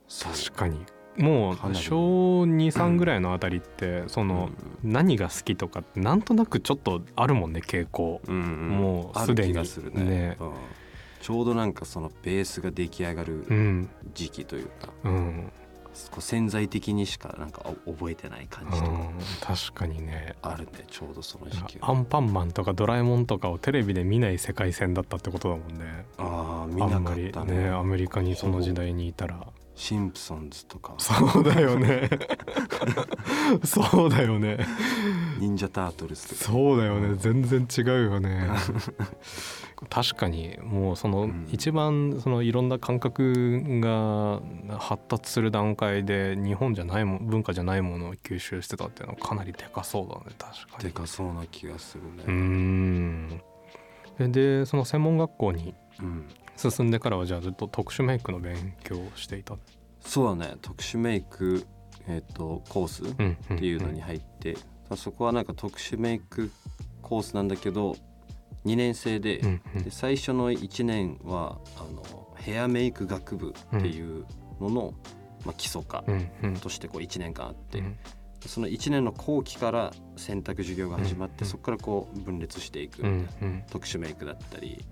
[0.07, 0.85] 確かに。
[1.17, 4.49] もう小23ぐらいのあたりってその
[4.83, 9.53] 何が好きとかなんとなくちょっとあるもんね傾向、もうすでに。
[9.53, 10.37] ね
[11.23, 13.45] ちょうどなんかそのベースが出来上がる
[14.13, 15.49] 時期というか、うん、
[16.19, 20.35] 潜在的にしかなんか覚えてない感じとか、確かにね。
[20.41, 26.05] あるねちょうどその時期アンパンマンとかドラえもんとかをテレビで見ない世界線だったってことだもんね。
[26.17, 27.69] ああ見なかったね。
[27.69, 30.93] ねアメリカにその時代にいたらシンプソンズとか。
[30.97, 32.09] そうだよね。
[33.63, 34.65] そうだよね。
[35.39, 36.43] 忍者タートルズとか。
[36.43, 37.15] そうだよね。
[37.15, 38.49] 全然違うよね。
[39.89, 44.41] 確かにもうその一番そのいろんな感覚が
[44.77, 50.35] 発達する段階で日本じゃないも文化じゃないものを吸収してたっていうのはかなりでかそうだね。
[50.37, 50.83] 確かに。
[50.85, 52.23] でかそうな気がするね。
[52.27, 53.41] うん。
[54.31, 55.73] でその専門学校に
[56.57, 59.55] 進んでからはじゃあずっと特殊メイクの勉強をしていた。
[59.99, 60.55] そうだね。
[60.61, 61.65] 特殊メイク、
[62.07, 64.57] えーと、コースっていうのに入って、
[64.95, 66.51] そこはなんか特殊メイク
[67.01, 67.95] コースなんだけど
[68.65, 69.39] 2年生で。
[69.39, 74.25] うんうん、で最初の1年はあのヘアメイク学部っていう
[74.59, 74.93] のの、
[75.45, 76.03] まあ、基礎科
[76.61, 77.97] としてこう1年間あって、うん、
[78.45, 84.83] その1年の後期から選択授業が始まって、うん、そこからこう分裂していくみたいな、特殊メイクだったり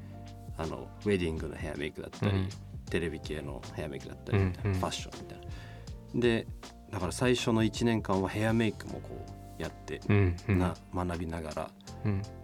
[0.61, 2.47] あのウェディングのヘアメイクだったり、
[2.89, 6.21] テレビ系のヘアメイクだったりみたいな、ファッションみたいな。
[6.21, 6.47] で
[6.91, 9.25] だから最初の1年間はヘアメイクもこ
[9.57, 10.01] うやって、
[10.47, 11.71] な学びながら、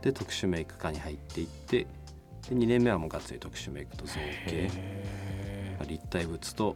[0.01, 1.87] で特殊メイク科に入っていって
[2.49, 4.13] で2年目はもうがっつり特殊メイクと造
[4.47, 4.69] 形。
[5.87, 6.75] 立体物と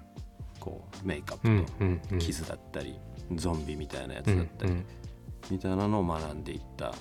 [0.60, 3.00] こうメイクアップと傷だったり、
[3.36, 4.84] ゾンビみたいなやつだったり、
[5.50, 6.94] みたいなのを学んでいった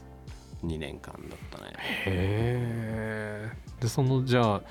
[0.64, 1.73] 2年間だったね。
[2.07, 4.62] へでそのじゃあ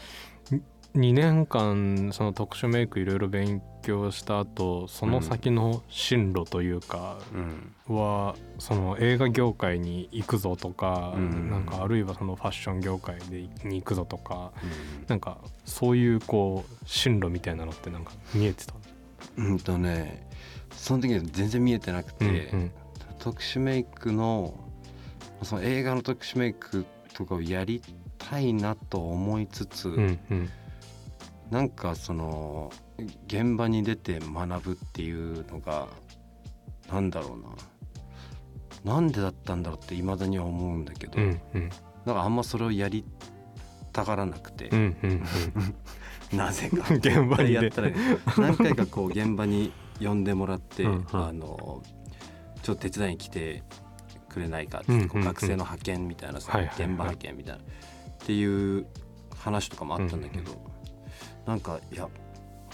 [0.96, 7.20] 2年間その特殊メイクいろいろ勉強した後その先の進路というか
[7.88, 14.52] は、その映画業界に行くぞとか、なんかあるいはそのファッション業界でに行くぞとか、
[15.08, 18.74] なんかそういうこう進路みたいなのってなんか見えてた
[19.38, 20.28] うんとね
[20.72, 22.72] その時は全然見えてなくて、
[23.20, 24.56] 特殊メイクの
[25.44, 27.82] その映画の特殊メイクとかをやり
[28.18, 30.50] たいなと思いつつ、うんうん、
[31.50, 32.72] なんかその
[33.28, 35.88] 現場に出て学ぶっていうのが
[36.92, 37.50] なんだろうな。
[38.84, 41.70] なんでだったんだろうっていまだには思うんだけど、うんうん、
[42.06, 43.04] なんかあんまそれをやり
[43.92, 45.24] たがらなくて、うんうん
[46.32, 46.94] うん、 なぜか。
[46.94, 47.92] 現場にやったら
[48.38, 51.84] 何回かこう現場に呼んでもらってうん、あの
[52.62, 53.64] ちょっと手伝いに来て
[54.30, 57.64] くれないかって、学生の派遣みたいなさ、現場派遣みたいな、っ
[58.26, 58.86] ていう
[59.36, 60.64] 話とかもあったんだけど、うんうん、
[61.46, 62.08] なんかいや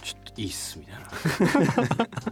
[0.04, 2.06] ちょっといいっすみたいな。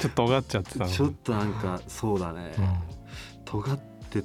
[0.00, 2.76] ちょっと尖っちゃってたちょっとなんかそうだね、うん、
[3.44, 3.78] 尖っ
[4.10, 4.24] て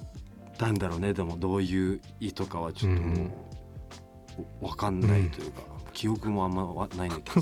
[0.57, 7.41] たんだろうねでもどういう意図かはちょっともう、うん、分かんないというか、うん、記憶もあんまないんだけ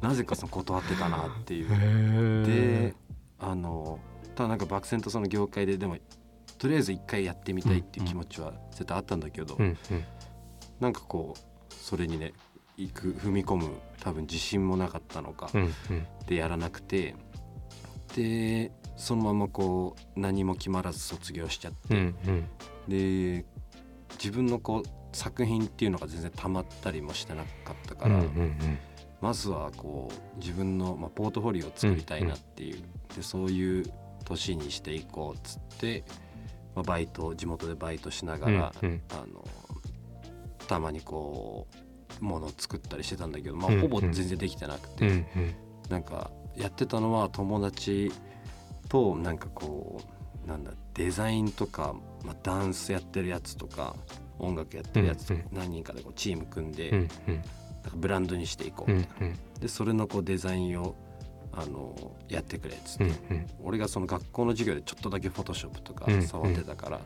[0.08, 2.46] なぜかその断ってたなっていう。
[2.46, 2.94] で
[3.40, 3.98] あの
[4.38, 5.96] ただなんか漠然とその業界ででも
[6.58, 10.04] とりあえず一回やってみたいっていう気持ちは絶対あったんだけど、うんうん、
[10.78, 12.34] なんかこうそれにね
[12.76, 15.72] 行く踏み込む多分自信もなかったのか、うんうん、
[16.28, 17.16] でやらなくて
[18.14, 22.48] でそのままこう何も決まらず卒業しちゃって、うんうん、
[22.86, 23.44] で
[24.22, 28.78] 自分のこう作品っていうのが全然たまったりもしてなかったから、うんうんうん、
[29.20, 33.92] まずはこう自分の、まあ、ポートフォリオを作りたいなっていう、うんうん、でそういう
[34.28, 36.04] 年にしていこうっつって、
[36.74, 39.44] まあ、バイト地元でバイトしながら、うんうん、あの
[40.66, 41.66] たまにこ
[42.20, 45.54] うものを作ったりしてたんだけど、まあ、ほぼ全然できてなくて、うんうん、
[45.88, 48.12] なんかやってたのは友達
[48.88, 50.00] となんかこ
[50.44, 53.94] うなんだデザインとか、まあ、ダンスやってるやつとか
[54.38, 57.10] 音楽やってるやつとか何人かでこうチーム組んで、なんか
[57.94, 59.34] ブランドにしていこうみたいな。
[59.60, 60.94] でそれのこうデザインを
[61.52, 67.00] あのやってくれっつって、うんうん、俺がその学校の授業でちょっとだけフォトショップとか触ってたから、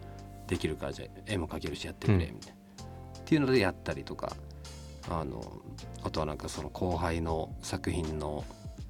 [0.47, 4.33] できるからじゃあ絵も描けるしやってくれみたいな、っていうのでやったりとか
[5.09, 5.43] あの
[6.03, 8.45] あとはなんかその後輩の作品の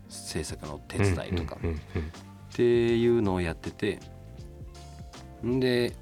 [0.08, 4.00] 制作の手伝いとか、っていうのをやってて
[5.44, 5.94] んで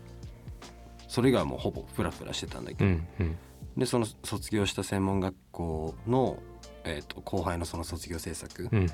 [1.09, 3.39] それがもうほぼフラフラしてたんだけど、うんうん。
[3.77, 6.39] でその卒業した専門学校の、
[6.85, 8.87] えー、と後輩のその卒業制作うん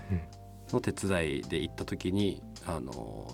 [0.72, 3.32] の手伝いで行った時に、あの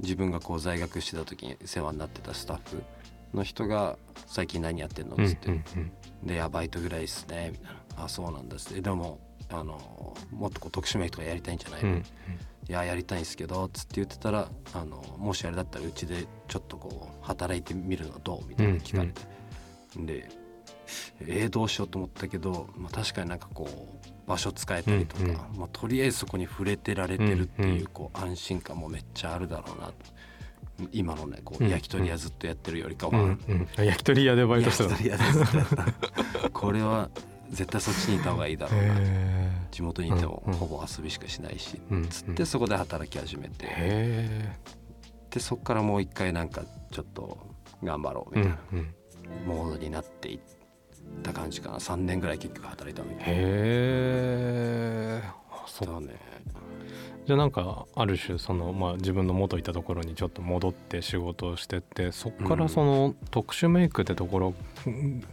[0.00, 2.82] 自分がこう在学してた時に世話になってたスタッフ
[3.32, 3.96] の人が
[4.26, 5.50] 「最近何やってんの?」うんっつって。
[5.50, 5.64] うん
[6.24, 9.18] 「でいやバイトぐらいですね」みたいな「あそうなんだ」っつって「でも
[9.50, 11.90] あのもっとこう特殊メイクとかやりたいんじゃないの？
[11.90, 12.04] うん
[12.66, 19.20] いややりたいんですけど」つって言ってたらあの「もしあれだったらうちでちょっとこう働いてみるのどう?」みたいなの聞かれて、
[19.96, 20.28] で
[21.20, 21.88] えー、どうしよう？
[21.88, 23.68] と思ったけど、まあ、確かになんかこ
[24.02, 29.94] う場所使えたりとか、うんうんまあ、とりあえずそこに触れてられてるってうんうんいうこう安心感もめっちゃあるだろうなと。
[30.90, 35.16] 今のねこううん焼き鳥屋ずっとやってるよりかは、うんうんあ焼き鳥屋でバイトしてた焼き鳥屋
[36.42, 37.10] で これは
[37.50, 38.94] 絶対そっちにいた方がいいだろうな。
[38.98, 40.58] へ地元にいてもうんうん。
[40.58, 44.52] ほぼ遊びしかしないし、うんつってそこで働き始めて、え
[45.30, 47.38] でそこからもう一回なんかちょっと
[47.82, 48.94] 頑張ろううみたいなんうん。
[49.46, 50.38] モードになっていっ
[51.22, 51.78] た感じかな。
[51.78, 53.34] 3年ぐらい結局働いたんだけどへ
[55.20, 55.22] え
[55.66, 56.34] そうそうね。
[57.26, 64.54] じゃあなんかある種その、まあ、自分の元いたところにちょっと戻って仕事をしてってそこからその特殊メイクってところ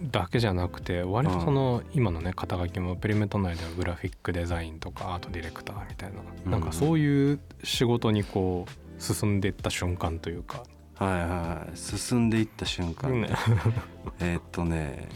[0.10, 6.20] だけじゃなくて割とその今のね肩書きもペリメント内ではグラフィックデザインとかアートディレクターみたいな。
[6.46, 6.52] うん。
[6.52, 10.64] なんかそういう仕事にこう進んでいった瞬間というか、
[10.96, 11.78] はいはいはい。
[11.78, 13.30] 進んでいった瞬間、ね。
[14.22, 15.10] えーっとね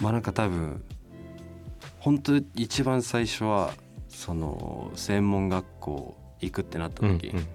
[0.00, 0.82] まあなんか多分
[2.00, 3.72] 本当一番最初は
[4.08, 7.46] その専門学校行くってなった時、うんうん。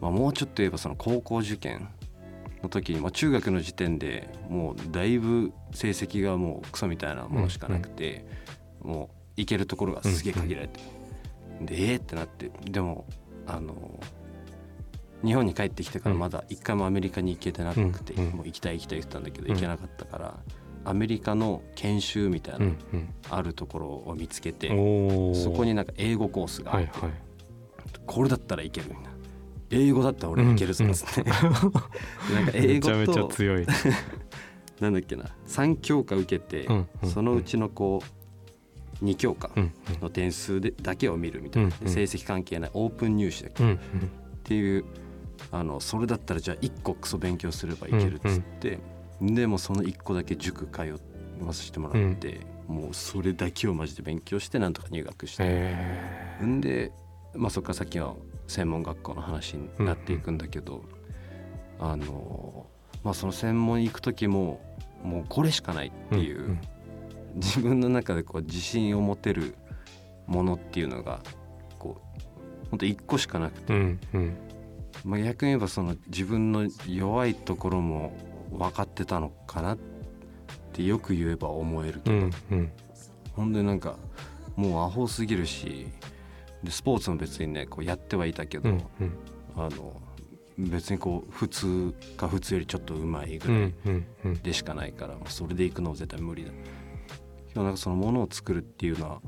[0.00, 1.88] まあ、もうちょっと言えばその高校受験
[2.62, 8.24] の時に、まあ、中学の時点でもうだいぶ成績がもうクソみたいなものしかなくて、
[8.80, 10.80] もう行けるところがすげえ限られて、
[11.60, 13.06] でえーってなってでも
[13.46, 14.00] あの
[15.24, 20.38] 日本に帰ってきてからまだ一回もアメリカに行けてなくて、うんうんもう行きたい行きたい言ってたんだけどうん行けなかったから、
[20.84, 22.76] アメリカの研修みたいな、うん
[23.30, 27.12] あるところを見つけて、そこになんか英語コースがあって、はいはい。
[28.06, 29.10] これだったらいけるみたいな。
[29.70, 33.66] 英語だったら俺いけるぞっつって、 なんか英語めちゃめちゃと強い、
[34.80, 35.24] なんだっけな。
[35.46, 38.02] 3教科受けて、うんうんそのうちのこ
[39.00, 41.84] う2教科うんの点数でだけを見るみたいな、うんうん。
[41.86, 43.64] で成績関係ないオープン入試だっけ。
[43.64, 43.76] うんうん。
[43.76, 43.78] っ
[44.42, 44.84] ていう
[45.50, 48.78] あのそれだったらじゃあ1個クソ勉強すればいけるっつって、
[49.22, 50.98] でもその1個だけ塾通
[51.44, 56.90] わせてもらって、もうそれだけをマジで勉強してなんとか入学して、へんで、
[57.34, 58.14] まあ、そっから先は
[58.48, 60.82] 専門学校の話になっていくんだけど、
[61.78, 62.66] あの
[63.04, 64.60] まあその専門行く時も
[65.02, 66.60] もうこれしかないっていう、うんうん。
[67.36, 69.54] 自分の中でこう自信を持てる
[70.26, 71.20] ものっていうのが
[71.78, 74.36] こう本当一個しかなくて、うんうん。
[75.04, 78.12] まあ、逆に言えばその自分の弱いところも
[78.52, 79.78] 分かってたのかなっ
[80.72, 82.72] てよく言えば思えるけど、うんうん。
[83.34, 83.96] ほんでなんか
[84.56, 85.86] もうアホすぎるし
[86.62, 89.12] でスポーツも別にねこうやってはいたけど、うんうん。
[89.56, 90.00] あの
[90.58, 93.74] 別にこう普通か普通よりちょっと上手いぐらい
[94.42, 96.50] でしかないから、それで行くのは絶対無理だ。
[96.50, 96.56] で
[97.56, 99.20] もなんかそのものを作るっていうのは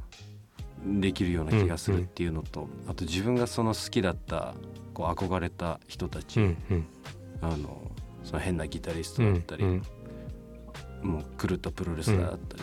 [0.87, 4.54] できるような気がするっていうのと、あと自分がその好きだった
[4.92, 6.56] こう憧れた人たち、
[7.40, 7.83] あの
[8.24, 9.82] その変なギタリストだったり、うん
[11.02, 12.62] もう狂ったプロレスラーだったり、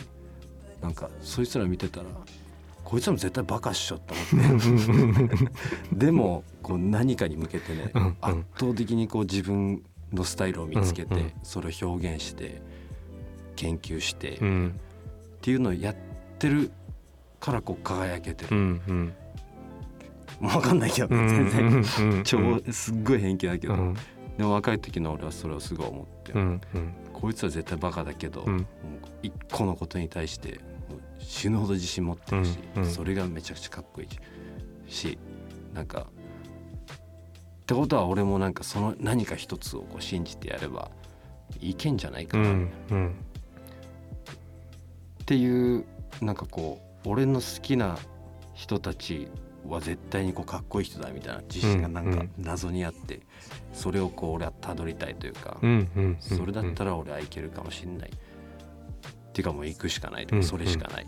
[0.82, 2.06] なんかそいつら見てたら
[2.84, 5.28] こいつらも絶対バカっしょって思っ
[5.90, 5.94] て。
[5.94, 8.16] でもこう何かに向けてね、うんうん。
[8.20, 11.32] 圧倒的にこう自分のスタイルを見つけて、うんうん。
[11.44, 12.60] それを表現して
[13.56, 14.80] 研究して、っうん。
[15.40, 15.96] ていうのをやっ
[16.38, 16.72] てる
[17.38, 19.12] からこう輝けてうる、んうん。
[20.40, 22.22] もう分かんないけど全然、うんうん。
[22.24, 23.96] 超すっごい偏見だけど、うん
[24.38, 26.94] でも若い時の俺はそれをすごい思って、うんうん。
[27.12, 28.56] こいつは絶対バカだけど、うん。
[28.56, 28.66] もう
[29.22, 30.60] 一個のことに対して
[31.18, 32.90] 死ぬほど自信持ってるし、うんうん。
[32.90, 34.08] それがめちゃくちゃかっこいい
[34.90, 35.18] し
[35.74, 40.90] なんかってことは俺もなんかその何か一つをこう信じてやれば
[41.60, 43.14] いけんじゃないかな、っうんうん。
[45.26, 45.84] ていう
[46.20, 47.98] なんかこう俺の好きな
[48.54, 49.28] 人たち
[49.66, 53.20] は絶対にこうかっこいい人だみたいな自信がなんか謎にあって、
[53.72, 55.58] それをこう俺はたどりたいというか、
[56.20, 58.10] それだったら俺はいけるかもしんない。
[58.10, 58.12] っ
[59.32, 61.06] ていうかもう行くしかないとうんかそれしかない。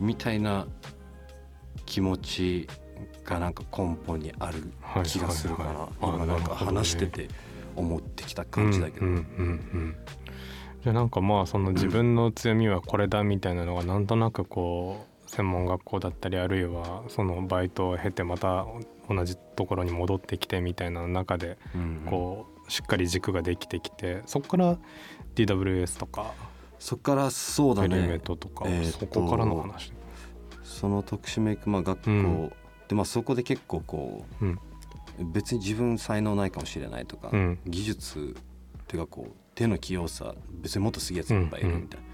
[0.00, 0.66] みたいな
[1.86, 2.68] 気持ち
[3.24, 5.70] がなんか根本にあるはい気がするかな。
[5.70, 7.28] はいはい今なんか話してて
[7.74, 9.06] 思ってきた感じだけど。
[10.82, 18.66] じゃあなんかまあその自分の強みはこれだみたいなのがなんとなくこう専門学校だったりあるいはそのバイトを経てまた
[19.14, 24.78] 同じところに戻ってきてみたいな中でうんこうしっかり軸ができてきてそこから
[25.34, 26.32] DWS とか
[26.78, 29.92] そっからそうだエレメトとか、そこからの話？
[30.64, 32.52] その特殊メイクまあ学校、うん。
[32.88, 34.58] でまあそこで結構こう、うん。
[35.32, 37.58] 別に自分才能ないかもしれないとか、うん。
[37.66, 38.34] 技術
[38.82, 42.06] っていうかこう手の器用さ別にもっとすげえやついっぱいいるみたいな、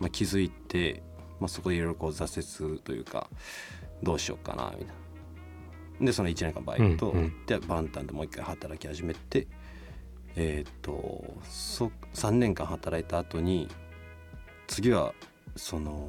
[0.00, 1.04] まあ、気づいて、
[1.38, 3.28] まあ、そこでいろいろこう挫折というか
[4.02, 4.92] どうしようかなみたいな。
[6.00, 7.46] でその1年間バイト、うんうん。
[7.46, 9.46] でバンタンでもう一回働き始めて
[10.36, 13.68] えーっとそ3年間働いた後に
[14.66, 15.14] 次は
[15.56, 16.08] その,、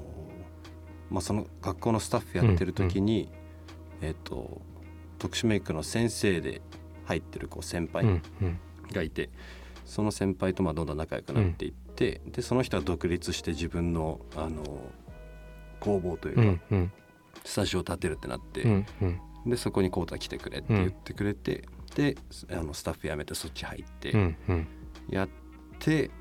[1.10, 3.32] まあ、その学校のスタッフやってる時に、
[4.02, 4.62] えーっと
[5.18, 6.62] 特殊メイクの先生で
[7.06, 8.60] 入ってるこう先輩うんうん。
[8.94, 9.30] がいて、
[9.86, 14.64] その先輩とまあどんどん仲良くなっていって、でその人は独立して自分のあの
[15.80, 16.92] 工房というか、うんうん。
[17.44, 21.64] スタジオを建てるってなって、うんうんでそこにコータ来てくれって言ってくれて、
[21.96, 22.16] で
[22.52, 24.68] あのスタッフ辞めてそっち入ってうんうん。
[25.10, 25.30] やっ
[25.80, 26.12] て、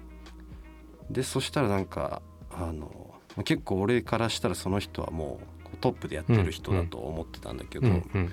[1.11, 5.41] でそしたらなんかあのまあ結構俺からしたらその人はも
[5.73, 8.33] うトップでやってる人だと思ってたんだけど、うんうん。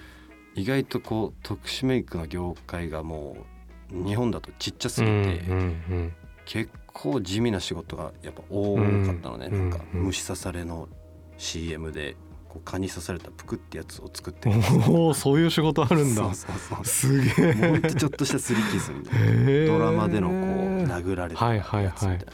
[0.56, 3.38] 意外とこう特殊メイクの業界がも
[3.92, 5.14] う日本だとちっちゃすぎて、
[5.48, 6.14] うんうん
[6.46, 10.04] 結構地味な仕事がやっぱ多かったのね、うんなんかうん。
[10.04, 10.88] 虫刺されの
[11.38, 12.16] CM で
[12.56, 16.24] こう蚊に刺されたプクってやつを作ってうんおおそういう仕事あるんだ。
[16.24, 17.54] そうそうそうすげえ。
[17.54, 20.38] もうほんとちょっとしたスリキズみたいなドラマでのこう
[20.88, 21.46] 殴られた。
[21.46, 21.94] はいやはいはい。
[21.98, 22.28] つみたいない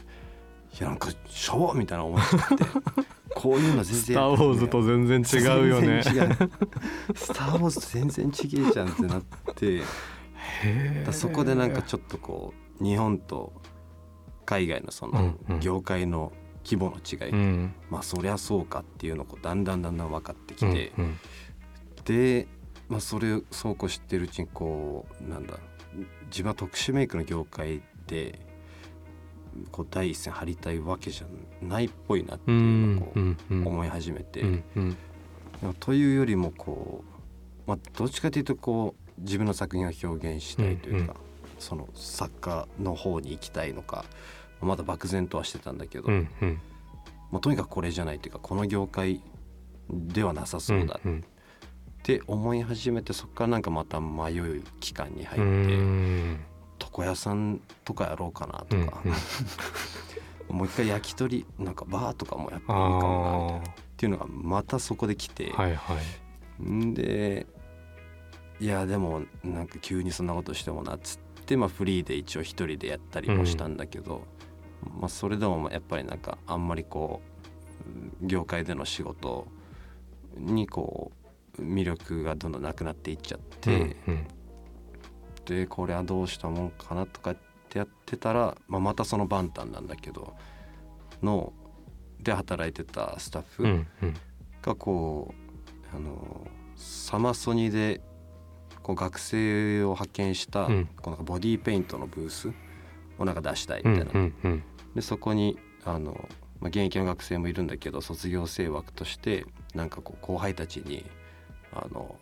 [0.79, 2.65] やなんかしょぼみたいな思っちゃって。
[3.33, 5.87] こういうの全然スター・ウォーズと全然違うよね。
[5.87, 6.01] 違う。
[7.15, 9.23] スター・ウォーズと全然違えじゃんってなっ
[9.55, 9.81] て。
[11.05, 13.53] だそこでなんかちょっとこう日本と
[14.45, 16.31] 海外のその業界の
[16.63, 17.73] 規模の違い、うん。
[17.89, 21.17] まあそりゃそうかっていうのをだんだんだんだん分かってきて、うん
[22.05, 22.47] で、
[22.89, 25.59] まあ、それをそうこう知ってるうちにこうなんだ
[26.27, 28.39] 自分は特殊メイクの業界で
[29.71, 31.27] こう第一線張りたいわけじゃ
[31.65, 34.43] ないっぽいなってういうのをこんうんう思い始めて、
[35.79, 37.03] というよりもこ
[37.67, 41.31] う、まあ、どっちかというとこう自分の作品を表現したいというか、うん。
[41.59, 44.05] その作家の方に行きたいのか
[44.61, 46.59] まだ漠然とはしてたんだけど、うんうん。
[47.31, 49.21] まあ、とにかくこれじゃないというかこの業界
[49.89, 56.39] ではなさそうだうんって思い始めてそこからなんかまた迷う期間に入うってん。
[56.83, 59.01] 床屋さんとかやろうかなとうんか、
[60.49, 63.61] もう一回焼き鳥なんかバーとかもやっぱいいかもなみたいなあっ
[63.97, 65.93] ていうのがまたそこで来て、あはいは
[66.59, 66.63] い。
[66.63, 67.45] んで
[68.59, 74.25] いやでもなんか急にそんなことしてもなっつって、まあ、フリーで一応一人でやったりもしたんだけど、
[74.99, 77.21] まあ、それでもやっぱりなんかあんまりこ
[78.21, 79.47] う業界での仕事
[80.37, 81.11] にこ
[81.57, 84.27] う魅力がどんどんなくなっていっちゃって、うん
[85.45, 90.35] でこれはどうしたもんかなとかってやってたら、まあ、またそのバンタンなんだけど
[91.23, 91.51] の
[92.21, 94.13] で働いてたスタッフ、うんうん。
[94.61, 95.33] がこ
[95.93, 98.01] うあのサマソニで
[98.83, 100.85] こう学生を派遣した、うん。
[101.01, 102.51] こうなんかボディーペイントのブース
[103.17, 104.63] をなんか出したいうんみたいな、うんうん
[104.95, 111.05] でそこにあの、まあ、現役の学生もいるんだけど卒業生枠としてなんかこう後輩たちに
[111.73, 112.15] あの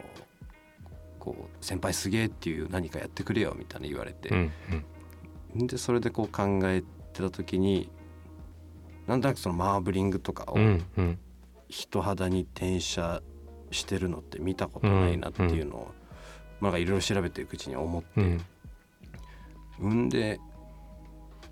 [1.20, 4.52] こう先輩すげえっていう何かやってくれよみたいな言われて、うん
[5.56, 5.68] うん。
[5.68, 6.82] でそれでこう考え
[7.14, 7.90] てた時に
[9.08, 10.58] なんとなくそのマーブリングとかを、
[11.68, 13.24] 人肌に転写
[13.72, 15.92] してるのって見たことないなっていうのを、
[16.60, 18.42] まあいろいろ調べていくうちに思って、うん。
[19.80, 20.40] うんで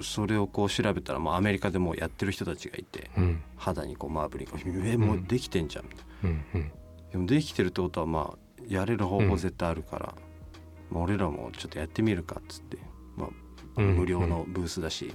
[0.01, 3.41] それをこう調べたら、まあ、アメリカでもうやってる人たちがいてうん。
[3.55, 6.71] 肌にこうマーブリングえもうできてんじゃんみたいな、うんうん。
[7.11, 10.15] でもできてるってことはまあやれる方法絶対あるから、
[10.91, 12.77] まあ、俺らもちょっとやってみるかっつって、
[13.15, 13.29] まあ、
[13.77, 15.13] うん無料のブースだし、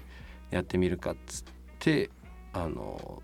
[0.50, 1.44] やってみるかっつっ
[1.78, 2.10] て
[2.52, 3.22] あの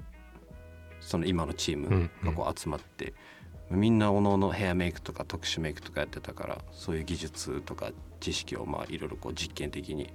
[1.01, 3.15] その今のチームがこう集まって、
[3.71, 10.11] みんなおのおのヘアメイクとか特殊メイクとかやってたからそういう技術とか知識をまあいろいろこう実験的に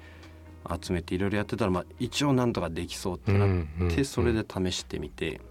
[0.81, 5.41] 集めていろいろやってたらまあ一応なんとかできそうってなってそれで試してみて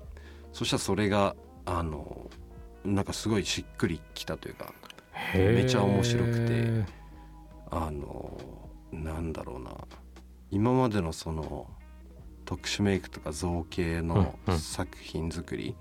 [0.52, 1.34] そしたらそれが
[1.66, 2.30] あの
[2.84, 4.72] なんかすごいしっくりきたというか
[5.54, 6.84] めちゃ面白くて
[7.70, 8.38] あの
[8.92, 9.70] なんだろうな
[10.50, 11.66] 今までのその
[12.44, 15.74] 特殊メイクとか造形の作品作り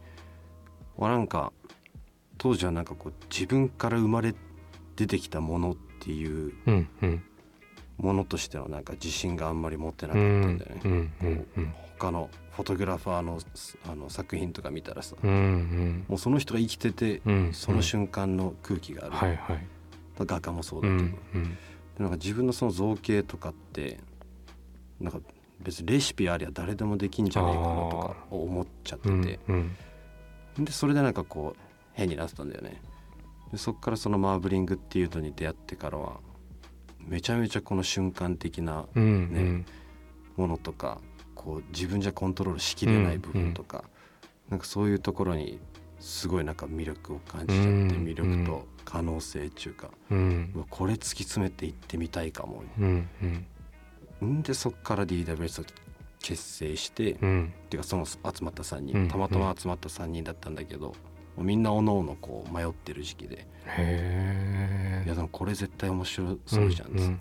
[0.97, 1.51] はなんか
[2.37, 4.33] 当時はなんかこう自分から生まれ
[4.95, 6.53] 出てきたものっていう
[7.97, 10.81] ものとしてのなんか自信があんまり持ってなかうったんんだよね。
[10.83, 13.39] うんうんうん他のフォトグラファーの
[13.87, 16.05] あの作品とか見たらさうんうん。
[16.07, 19.67] もうその人が生きててうんその瞬間の空気がある、はいはい。
[20.17, 21.57] 画家もそううだけど、んうん
[21.99, 23.99] なんか自分のその造形とかって
[24.99, 25.19] なんか
[25.61, 30.65] 別にレシピありゃ誰でもできんじゃねえかなとか思っちゃってうんて、うん。
[30.65, 31.59] でそれでなんかこう
[31.93, 32.81] 変になってたんだよね。
[33.51, 36.19] でそっからそのマーブリングっていうのに出会ってからは
[37.07, 39.65] めちゃめちゃこの瞬間的なね
[40.37, 40.99] ものとか
[41.35, 43.83] こう自分じゃコントロールしきれない部分とか、
[44.49, 45.59] なんかそういうところに
[45.99, 49.89] すごいなんか魅力を感じちゃって、うん魅力と可能性っていうか、
[50.69, 55.65] これ突き詰めていってみたいかもうんでそっから DWS を
[56.21, 57.53] 結成して、っうん。
[57.69, 60.93] ていうかその集まった3うん人たまたま集まった3人だったんだけど、
[61.37, 63.47] みんなおのおのこう迷ってる時期で。
[65.05, 67.19] いやでもこれ絶対面白そうじゃんっつって、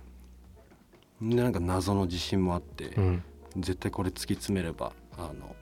[1.22, 3.22] でなんか謎の自信もあって、うん。
[3.56, 5.56] 絶対これ突き詰めればあの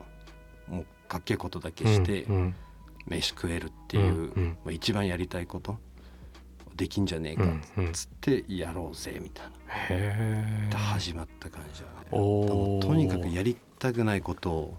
[0.67, 2.55] もうかっけえことだけしてうんうん。
[3.07, 4.57] 飯食えるっていう、うんうん。
[4.63, 5.77] まあ、一番やりたいこと
[6.75, 7.87] できんじゃねえかうんうん。
[7.89, 11.91] っつってやろうぜみたいな、へえで始まった感じだね。
[12.11, 14.77] とにかくやりたくないことを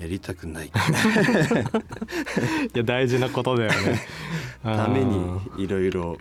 [0.00, 0.66] やりたくない。
[0.66, 0.70] い
[2.74, 4.00] や大事なことだよね。
[4.64, 6.16] ためにいろいろ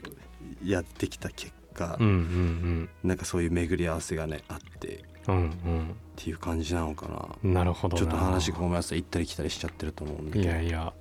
[0.63, 5.49] やってきた結果、うんうんなんかそういう巡り合わせがねあってうんうん。
[5.49, 5.51] っ
[6.17, 7.29] ていう感じなのかな。
[7.41, 8.01] うんなるほどな。
[8.01, 9.01] ちょっと話がごめんなさい。
[9.01, 10.43] 行ったり来たりしちゃってると思うんだけど。
[10.43, 10.93] いやいや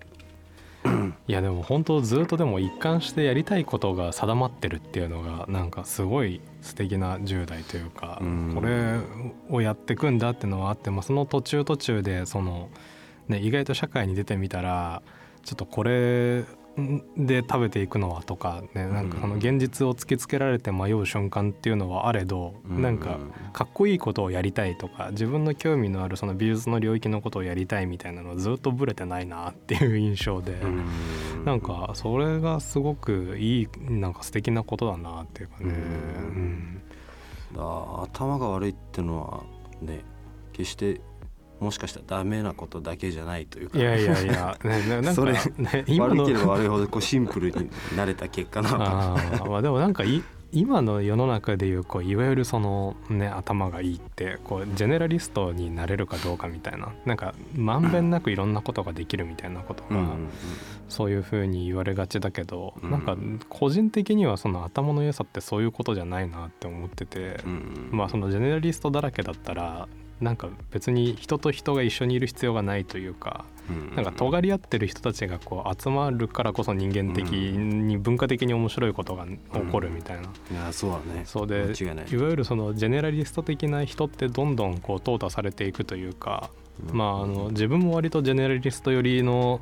[1.29, 8.53] いやでも本当ずっとでも一貫してやりたいことが定まってるっていうのがなんかすごい素敵な10代というかうん。
[8.55, 8.99] これ
[9.51, 12.71] をやってくんだってのはあってもその途中途中でその、
[13.29, 15.03] ね、意外と社会に出てみたら
[15.45, 16.45] ちょっとこれ
[17.17, 22.83] で食べていくのはとかねなんかその現実を突きつけられて迷う瞬間っていうのはあれどうん。
[22.83, 23.19] なんか
[23.53, 31.45] かっこいいことをやりたいとか自分の興味のあるその美術の領域のことをやりたいみたいなのはずっとブレてないなっていう印象で、うん。
[31.45, 35.65] なんかそれがすごくいいなんか素敵なことだなっていうかね。
[35.67, 36.83] うん。
[37.55, 39.43] 頭が悪いってのは
[39.81, 40.05] ね
[40.53, 41.01] 決して
[41.61, 43.79] もしかしたらダメなことだけじゃないというか。
[43.79, 48.85] いやいやいや、 ね、ねなんかそれね、今の悪ければ悪いほどこうシンプルになれた結果なのか。
[48.89, 56.89] あーまあでもなんかい今の世の中でいうこういわゆるそのね頭がいいってこうジェネラリストになれるかどうかみたいな。
[57.05, 60.29] なんかまんべんなくいろんなことができるみたいなことが、うん
[60.89, 62.91] そういうふうに言われがちだけど、うん。
[62.91, 63.17] なんか
[63.51, 67.89] 個人的にはその頭の良さってそういうことじゃないなって思ってて、うん。
[67.93, 69.87] まあそのジェネラリストだらけだったら
[70.21, 79.37] なんか別に人と人が一緒にいる必要がないというか、うんなんか尖り合ってる人たちがこう集まるからこそ人間的に文化的に面白いことが起
[79.71, 81.25] こるみたいな、いやそうだね。
[81.27, 86.51] そうでいわゆるそのジェネラリスト的な人ってどんどんこう淘汰されていくというか、
[86.93, 89.61] まああの自分も割とジェネラリスト寄りの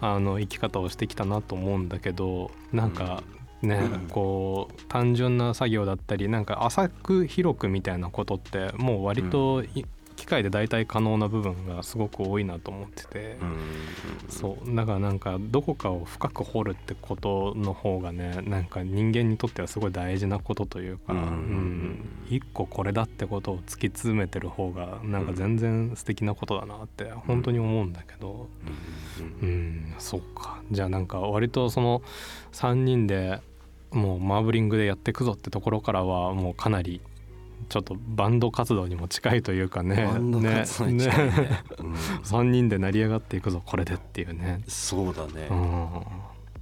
[0.00, 3.22] あの生き方をしてきたなと思うんだけどなんか
[3.64, 4.08] ね、うん。
[4.08, 9.84] こう単純な作業だったりなんか浅く広くみたいなことってもう割とい
[10.16, 13.36] 機械で代替可能な部分がすごく多いなと思ってて。
[13.40, 13.58] うん
[14.28, 14.74] そう。
[14.74, 28.48] だからなんかどこかを深く掘るってことの方がねなんか人間にとってはすごい大事なことというか、うんうん一個これだってことを突き詰めてる方がなんか全然素敵なことだなって本当に思うんだけど。
[29.42, 30.62] うんうんそうか。
[30.70, 32.02] じゃあなんか割とその
[32.52, 33.40] 3人で
[33.94, 37.00] もうマーブリングでやっていくぞってところからはもうかなり
[37.68, 40.04] ちょっとバンド活動にも近いというかね。
[40.04, 41.62] バンド活動に近いね。
[41.78, 41.94] うん。
[41.94, 44.62] 3人で成り上がっていくぞこれでっていうね。
[44.68, 45.48] そうだね。
[45.50, 45.88] うん。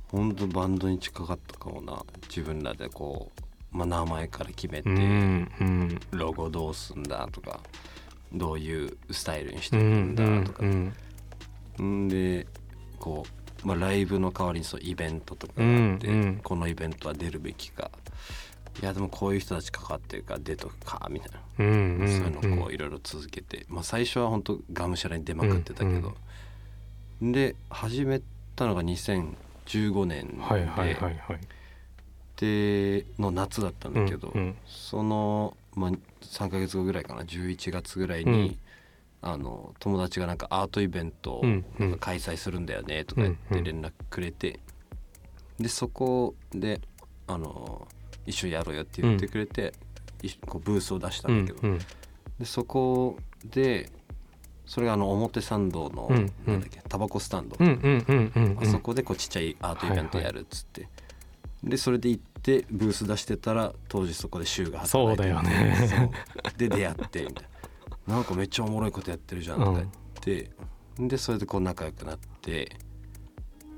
[0.08, 3.32] ほんとバンドに近かったかもな自分らでこ
[3.72, 6.00] う、まあ、名前から決めて、うんうん。
[6.12, 7.60] ロゴどうすんだとか
[8.32, 12.46] どういうスタイルにしてういくんんだとか、うんんで
[12.98, 16.40] こう、まあ、ライブの代わりにそうイベントとかがあって、うんうん。
[16.42, 17.90] このイベントは出るべきか。
[18.80, 26.14] いやでもこういう人たち関わってるから出とくかみたいな、うんうんそういうのをこういろいろ続けて、まあ、最初は本当がむしゃらに出まくってたけど、
[27.20, 28.20] で始め
[28.56, 31.40] たのが2015年で,、はいはいはいはい。
[32.38, 34.56] での夏だったんだけど、うんうん。
[34.66, 35.90] その、まあ、
[36.22, 38.56] 3ヶ月後ぐらいかな11月ぐらいに、
[39.24, 41.44] あの友達がなんかアートイベントを
[42.00, 44.58] 開催するんだよねとか言って連絡くれて、
[45.58, 46.80] でそこで
[47.28, 47.86] あの
[48.26, 49.72] 一緒にやろうよって言ってくれて、
[50.46, 51.78] こうブースを出したんだけど、うん
[52.38, 53.90] でそこで
[54.66, 56.08] それがあの表参道の、
[56.46, 57.56] なんだっけタバコスタンド、
[58.60, 60.88] あそこでこうちっちゃいアートイベントやるっつって、
[61.62, 66.10] でそれで行ってブース出してたら当時そこで柊が働いててそうだよね。
[66.56, 67.51] で出会ってみたいな
[68.06, 69.86] なんかめっちゃおもろいことやってるじゃんとか言っ
[70.20, 70.50] て、
[70.98, 72.76] でそれでこう仲良くなって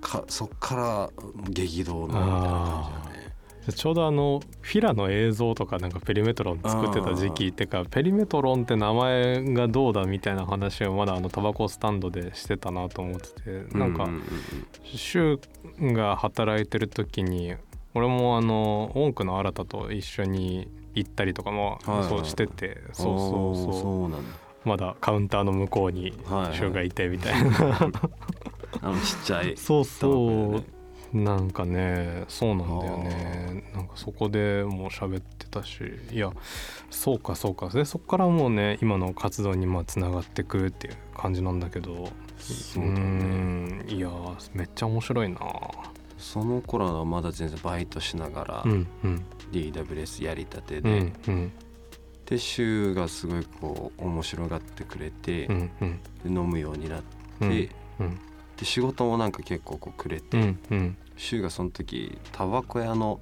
[0.01, 1.11] かそっから
[1.49, 3.25] 激動のみたいな感じだね。
[3.73, 14.23] ちょうどあのフィラの映像とかなんかペリメトロン作ってた時期ってかペリメトロンって名前がどうだみたいな話をまだあのタバコスタンドでしてたなと思っててなんかうう
[14.85, 15.41] シュ
[15.81, 17.55] ウが働いてる時に
[17.95, 23.73] 俺もあの音区の新と一緒に行ったりとかもはいはいそうしててうんそうそう。
[23.73, 24.11] そうそう
[24.65, 26.55] まだカウンターの向こうにはいはい。
[26.55, 27.51] シュウがいてみたいな。
[28.81, 29.57] あのちっちゃい。
[29.57, 29.85] そう。
[29.85, 30.65] そね
[31.13, 33.71] うなんかねそうなんだよね。
[33.75, 35.81] なんかそこでもう喋ってたし。
[36.11, 36.33] いや
[36.91, 37.69] そうかそうか。
[37.69, 42.09] でそこからもうね今の活動にまあつながってくっていう感じなんだけど。
[42.39, 42.99] そうだね。
[43.01, 43.85] ん。
[43.87, 44.11] いや
[44.55, 45.39] めっちゃ面白いな。
[46.19, 49.23] その頃はまだ全然バイトしながらうんうん
[49.55, 51.13] DWS やりたてうで、
[52.27, 56.01] で柊がすごいこう面白がってくれて、うんうん。
[56.25, 57.07] で飲むようになって、
[57.41, 58.19] うんでうん。
[58.63, 60.97] 仕事もなんか結構こうくれうてんうん。
[61.17, 63.21] 柊、がその時タバコ屋の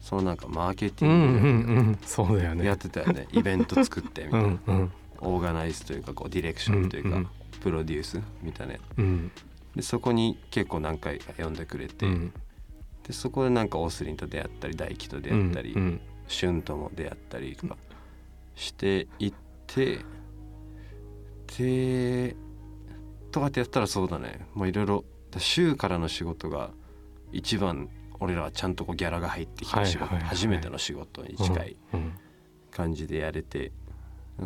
[0.00, 2.60] そのなんかマーケティンんそうだよね。
[2.62, 4.92] グやってたよね、 イベント作ってみたいな、うんうん。
[5.20, 7.28] オーガナイズというかこうディレクションというか、うん
[7.62, 9.30] プロデュースみたいなうん。
[9.74, 12.32] でそこに結構何回か呼んでくれて、うん
[13.06, 17.76] でそこでなんかオスリンと出会ったり大輝と出会ったり、うんシュンとも出会ったりとか
[18.54, 19.34] していっ
[19.66, 19.98] て
[21.58, 22.34] で
[23.30, 24.46] とかってやったらそうだね。
[24.54, 25.04] もういろいろ
[25.36, 26.70] 週からの仕事が
[27.32, 27.90] 一番
[28.20, 30.28] 俺らはちゃんとこうギャラが入ってきた仕事、はいはいはい。
[30.28, 32.12] 初めての仕事に近いうん
[32.70, 33.70] 感じでやれて、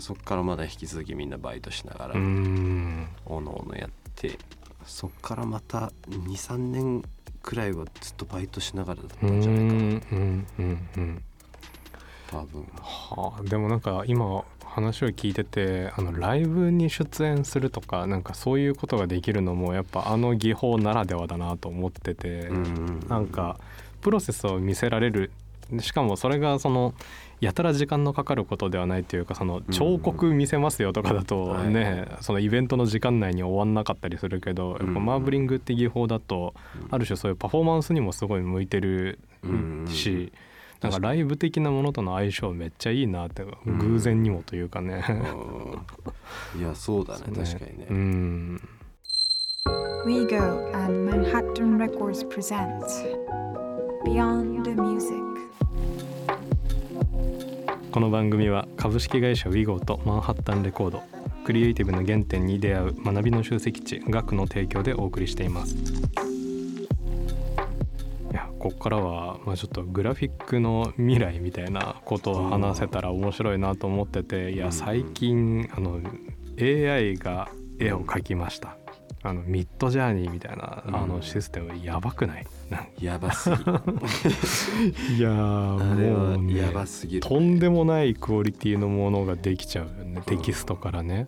[0.00, 3.08] そっからまだ引き続きみんなバイトしながら、うん。
[3.24, 4.38] おのおのやって
[4.84, 7.04] そっからまた23年
[7.48, 9.70] くらいはずっとバイトしながらだったうんんじゃないかな。
[9.72, 11.22] うんうんうん
[12.30, 23.00] 多分はあ、でもなんか今話を聞いててあのライブに出演するとかなんかそういうことができるのもやっぱあの技法ならではだなと思ってて、うん。
[23.08, 23.58] なんか
[24.02, 25.30] プロセスを見せられる。
[25.80, 26.92] しかもそれがその
[27.40, 31.68] やたら時間のかかることではないというかその彫刻見せますよとかだとはい。
[31.68, 36.54] ねそのイベントの時間内に終わんなかったりするけどやっぱうんマーブリングって技法だと
[36.90, 39.86] ある種そういうパフォーマンスにもすごい向いてるうん。
[39.88, 40.32] し
[40.80, 43.78] なんかライブ的なものとの相性めっちゃいいなってうん。
[43.78, 45.04] 偶然にもというかね。
[45.08, 45.12] う
[46.58, 48.60] んいやそうだね 確かにね、うん。
[50.06, 52.82] WeGo and Manhattan Records present
[54.04, 54.57] Beyond
[57.90, 61.02] この番組は株式会社 WeGo とマンハッタンレコード
[61.44, 65.74] クリエイティブの原点に出会う学びの集積地学の提供でお送りしています。
[65.74, 65.78] い
[68.34, 76.00] やここからは、まあ、ちょっとグラフィックの未来みたいなことを話せたら面白いなと思ってていや最近あの
[76.60, 78.77] AI が絵を描きました。
[79.22, 82.46] あのミッドジャーニーみたいなあのシステムやばくない？
[83.00, 83.56] やばすぎ。
[85.18, 91.26] いやもうねはやばすぎる、とんでもないクオリティのものができちゃうよねテキストからね。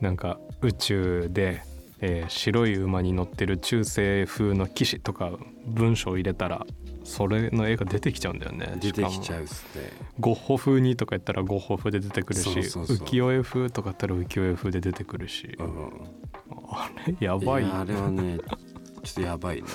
[0.00, 1.62] なんか宇宙で、
[2.00, 5.32] えー白い馬に乗ってる中世風の騎士とか
[5.66, 6.66] 文章を入れたら
[7.10, 8.78] それの絵が出てきちゃうんだよね。
[8.80, 9.90] 出てきちゃううっすね。
[10.20, 15.90] ゴッホ風にとか言ったらゴッホ風で出てくるし浮世絵風とか言ったら浮世絵風で出てくるし、うん
[16.72, 17.64] あれやばい。
[17.64, 18.38] あれはね
[19.02, 19.68] ちょっとやばいね。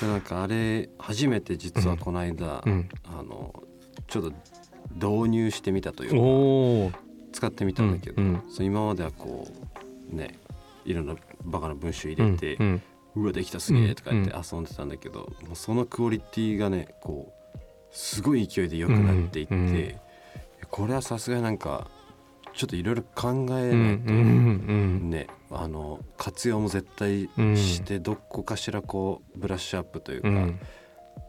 [0.00, 2.88] でなんかあれ初めて実はこの間、うん。
[3.04, 3.62] あの
[4.08, 4.32] ちょっと
[4.94, 6.98] 導入してみたというか
[7.32, 8.42] 使ってみたんだけど、うんうん。
[8.48, 9.46] そう今まではこ
[10.10, 10.38] うね
[10.86, 12.80] いろんなバカな文章入れて、うんう
[13.16, 17.58] わできたすげえとか言ってう遊んでたんだけど、もうそのクオリティがねこう
[17.90, 19.98] すごい勢いで良くなっていって、
[20.70, 21.88] これはさすがになんか
[22.52, 30.28] ちょっといろいろ考えないと、んねあの活用も絶対してどこかしらこうブラッシュアップというか、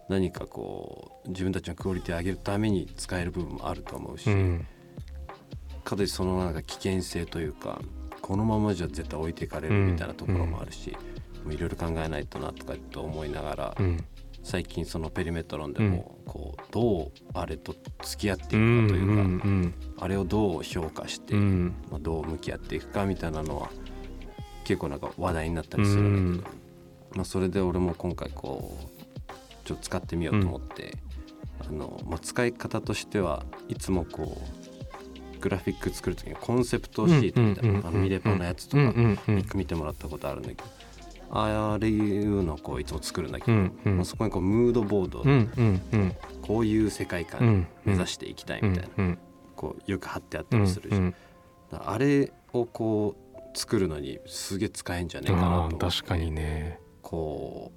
[0.09, 4.67] 何かこう自分たちのクオリティを上げるために使える部分もあると思うし、うん。
[5.83, 7.81] かといってそのなんか危険性というか
[8.21, 10.95] このままじゃ絶対置いていかれるみたいなところもあるし、
[11.49, 14.03] いろいろ考えないとなとかって思いながら、うん。
[14.43, 19.73] 最近そのペリメトロンでもこうどうあれと付き合っていくかとうんいうか、うん。
[19.99, 21.75] あれをどう評価して、うん。
[21.91, 23.69] まあ、どう向き合っていくかみたいなのは
[24.63, 26.57] 結構なんか話題になったりするんだけど、
[27.15, 30.97] まあ、それで俺も今回こうちょっと使ってみようと思って、
[31.67, 34.41] あのまあ、使い方としてはいつもこ
[35.37, 39.23] うグラフィック作る時にコンセプトシートみたいな、あのミレパのやつとうんか
[39.55, 40.63] 見てもらったことあるんだけど、
[41.33, 43.95] あれいうのをこういつも作るんだけど、うんうん。
[43.97, 46.15] まあ、そこにこうムードボード、うんうんうん。
[46.41, 49.17] こういう世界観目指していきたいみたいな、うん
[49.55, 51.01] こうよく貼ってあっうんたりするじゃん。
[51.03, 51.15] うん
[51.71, 56.79] あれをこう作るのにすげえ使えんじゃねえかなと確かにね。
[57.01, 57.71] こ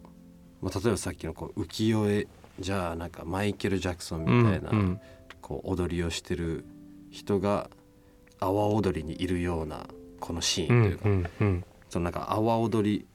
[0.62, 2.26] う、まあ、例えばさっきのこう浮世絵
[2.58, 5.00] じゃあなんかマイケル・ジャクソンみたいな、うんうん。
[5.40, 6.64] こう踊りをしてる
[7.10, 7.70] 人が
[8.40, 9.86] 阿波踊りにいるような
[10.18, 13.06] このシーンというか、うんうんそのなんか阿波踊り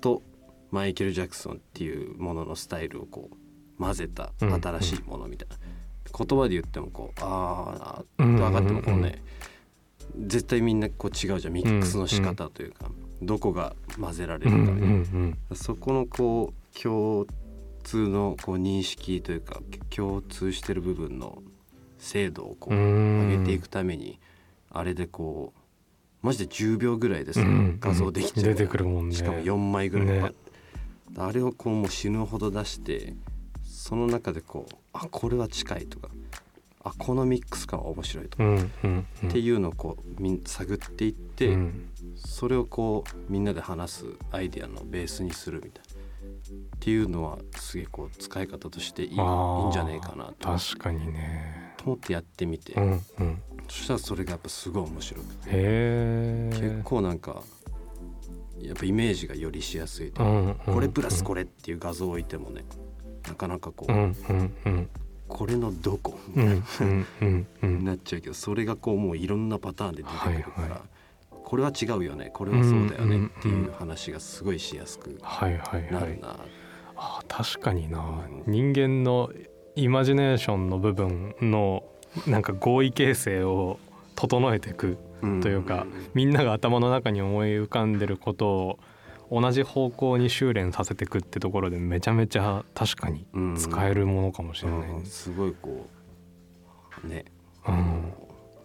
[0.00, 0.22] と
[0.70, 3.36] マイケル・ジャクソンっていうもののスタイルをこう
[3.82, 4.60] 混ぜたうん。
[4.60, 5.56] 新しいものみたいな、
[6.26, 8.36] 言葉で言ってもこうああうん。
[8.36, 9.22] 分かってもこうね、
[10.26, 11.52] 絶対みんなこう違うじゃん。
[11.52, 12.90] ミックスの仕方というか、
[13.22, 14.94] どこが混ぜられうんうんるかみたいな。
[14.94, 14.96] う
[15.28, 15.38] ん。
[15.54, 17.26] そこのこう共
[17.84, 19.60] 通のこう認識というか
[19.94, 21.42] 共通してる部分の
[21.98, 23.28] 精度をこううん。
[23.30, 24.18] 上げていくために
[24.70, 25.55] あれでこう
[26.26, 28.44] マジで10秒ぐらいですよ、うん画像できちゃう。
[28.44, 29.14] 出てくるもんね。
[29.14, 30.32] しかも4枚ぐらい、ね。
[31.16, 33.14] あれをこうもう死ぬほど出して
[33.62, 36.08] その中でこうあこれは近いとか
[36.82, 38.70] あこのミックス感は面白いとか、うんうん
[39.22, 39.28] うん。
[39.28, 41.90] っていうのをこうみん探っていって、うん。
[42.16, 45.96] それをこうみんなで話すアイデアのベースにするみたいな。
[46.76, 49.16] っていうのはすげえこう使い方としていいいいん
[49.70, 51.74] じゃねえかなと確かにね。
[51.76, 55.50] と思ってやってみて、うんうんそしたらそれがやっぱすごい面白くて。
[55.50, 57.42] 結構なんか
[58.60, 62.64] やっぱイメージがよりしやすいとうんうんこれプラスこれっていう画像を置いてもね
[63.28, 64.90] なかなかこう、うんうんうん。
[65.28, 66.18] これのどこ？
[66.36, 70.80] うみたいなんなっちゃうけどそれがこうもういろんなパターンで出てくるから、はいはい。
[71.44, 72.30] これは違うよね。
[72.32, 75.92] これはそうだよねっていう話がすごいしやすくはいはいはい。
[75.92, 76.38] なるな、
[76.96, 77.98] あ確かにな。
[78.00, 79.30] うん人間の
[79.74, 81.84] イマジネーションの部分の
[82.26, 83.78] なんか合意形成を
[84.14, 88.78] 整えていくうんというかみんなが頭の中に思い浮かんでることを
[89.30, 95.04] 同じ方向に修練させていくってところでめちゃめちゃ確かにうん使えるものかもしれないねうん。
[95.04, 95.88] すごいこ
[97.04, 97.24] うね、
[97.66, 98.12] うん。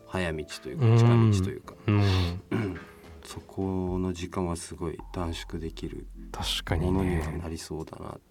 [0.07, 2.79] 早道というか近道というか、うん、
[3.23, 8.30] そこの時間はすごい短縮できる確かにものにはねなりそうだなって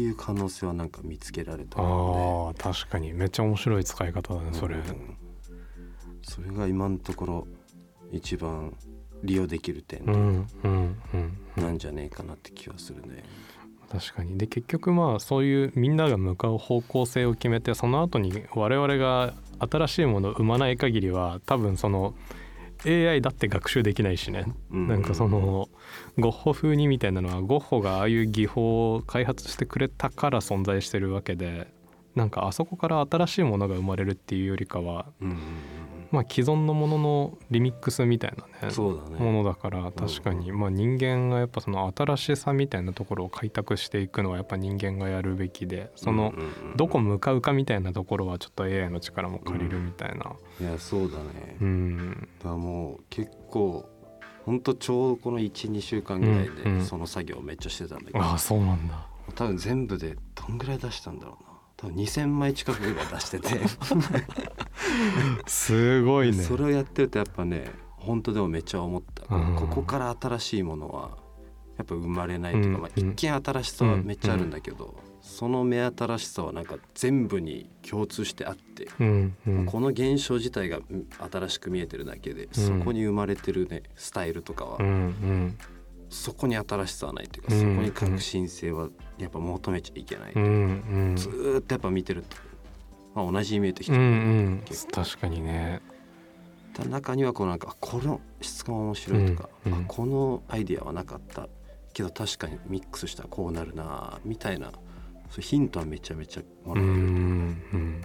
[0.00, 3.12] いう可能性はなんか見つけられたのああ確かに。
[3.12, 5.16] めっちゃ面白い使い方だねでそれ、うん
[6.24, 7.46] それが今のところ
[8.12, 8.76] 一番
[9.24, 10.46] 利用できる点
[11.56, 13.24] なんじゃねえかなって気はするね。
[13.90, 14.38] 確かに。
[14.38, 22.14] で結局まあそういうみんなが向かう方向性を決めてその後に我々が新しいものを生まない限りは多分その
[22.86, 24.88] AI だって学習できないしね、うん。
[24.88, 25.68] なんかその
[26.18, 31.68] ゴッホ風にみたいなのはゴッホがああいう技法を開発してくれたから存在してるわけで
[32.14, 35.36] なんかあそこから新しいものが生まれるっていうよりかはうんうん
[36.12, 39.18] まあ既存のもののリミックスみたいなねね。
[39.18, 50.32] ものだから確かに、まあ、人間がやっぱその新しさみたいなところを開拓していくのはやっぱ人間がやるべきでそのうんうんうんどこ向かうかみたいなところはちょっと AI の力も借りるみたいな。
[50.60, 51.56] いやそうだね。
[51.60, 53.88] うんだもう結構
[54.44, 59.06] ほんとちょうどこの12週間ぐらいうんうんでその作業をめっちゃしてたんだけど、ああそうなんだ。
[59.34, 61.51] 多分全部でどんぐらい出したんだろうな
[61.82, 63.48] 多分2,000枚近くぐらい出してて。
[65.46, 66.42] すごいね。
[66.42, 69.56] それをやってるとやっぱね本当でもめっちゃ思った、うん。
[69.56, 71.10] ここから新しいものは
[71.78, 79.36] やっぱ生まれないというか、まあ、うん一見新しさはめっちゃあるんだけど、その目新しさはなんか全部に共通してあって、うん。
[79.46, 79.66] うん。
[79.66, 84.86] この現象自体がうん新しく見えてるだけで、そこに生まれてるねスタイルとかは、うん。
[84.86, 85.58] うん。
[86.10, 87.60] そこに新しさはないというか、うん。
[87.60, 88.88] そこに革新性は
[89.18, 91.16] やっぱ求めちゃいけない、うんうん。
[91.16, 92.36] ずーっとやっぱ見てると、
[93.14, 93.96] まあ、同じに見えてきて。
[93.96, 94.62] うんうる、ん。
[94.64, 95.80] 結確かにね。
[96.74, 99.78] ただ中にはこうなんかこの質感面白いとか、うんうん。
[99.80, 101.48] あこのアイディアはなかった
[101.92, 104.72] けど確かにミックスしたらこうなるなみたいな
[105.28, 107.04] そヒントはめちゃめちゃもうんうらえるっ
[107.76, 108.02] ん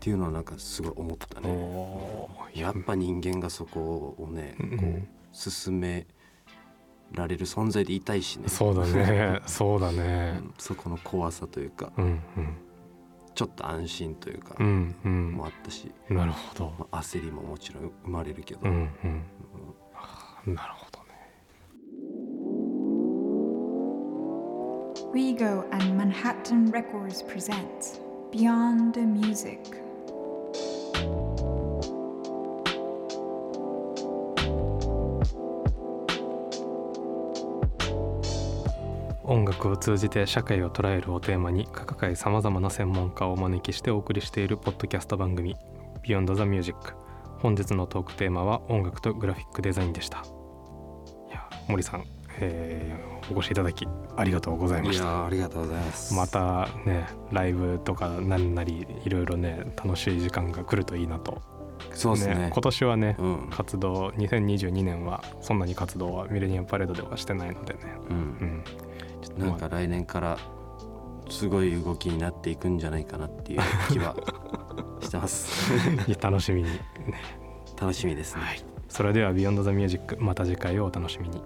[0.00, 1.44] ていうのはなんかすごい思ったうん。
[1.44, 2.28] ね。
[2.54, 2.94] やっぱ。
[2.94, 6.06] 人間がそこをね、うんこう進め
[7.12, 10.32] られる存在でいたいしねそうだね そうだうね。
[10.32, 12.20] んそこの怖さというかうんうん
[13.34, 16.72] ちょっと安心というか、うんうんもあったし、なるほど。
[16.76, 18.90] まあ、焦りももちろん生まれるけど、うん
[20.46, 20.54] うん。
[20.56, 21.08] なるほどね。
[25.14, 28.00] Rego and Manhattan Records present
[28.32, 29.60] Beyond the Music.
[39.58, 45.56] 音楽を通じて社会を捉えるをテーマに各界さまざまな専門家をお招きしてお送りしているポッドキャスト番組
[46.06, 46.78] 「Beyond the Music」
[47.42, 50.18] 本日のトークテーマは音楽とグラフィックデザインでした。
[50.18, 52.04] いや森さん、
[52.38, 53.86] えーお越しいただき
[54.16, 55.04] ありがとうございました。
[55.04, 56.14] ーありがとうございます。
[56.14, 61.42] またねライブとか何なりいろいろね楽しい時間が来るといいなと、
[61.92, 62.50] そうですね。
[62.52, 63.50] 今年はね、うん。
[63.50, 67.80] 活動2022年はそんなに活動はミレニアムパレードではしてないのでね、
[68.10, 68.16] うん。
[68.16, 68.64] うん、
[69.38, 70.38] なんか来年から
[71.30, 73.60] すごい動きになっていくんじゃないかなっていう
[73.90, 74.16] 気は
[75.00, 75.72] してます。
[76.20, 76.68] 楽しみに。
[77.80, 78.42] 楽しみですね、
[78.88, 81.40] それでは「ビヨンドザミュージックまた次回をお楽しみに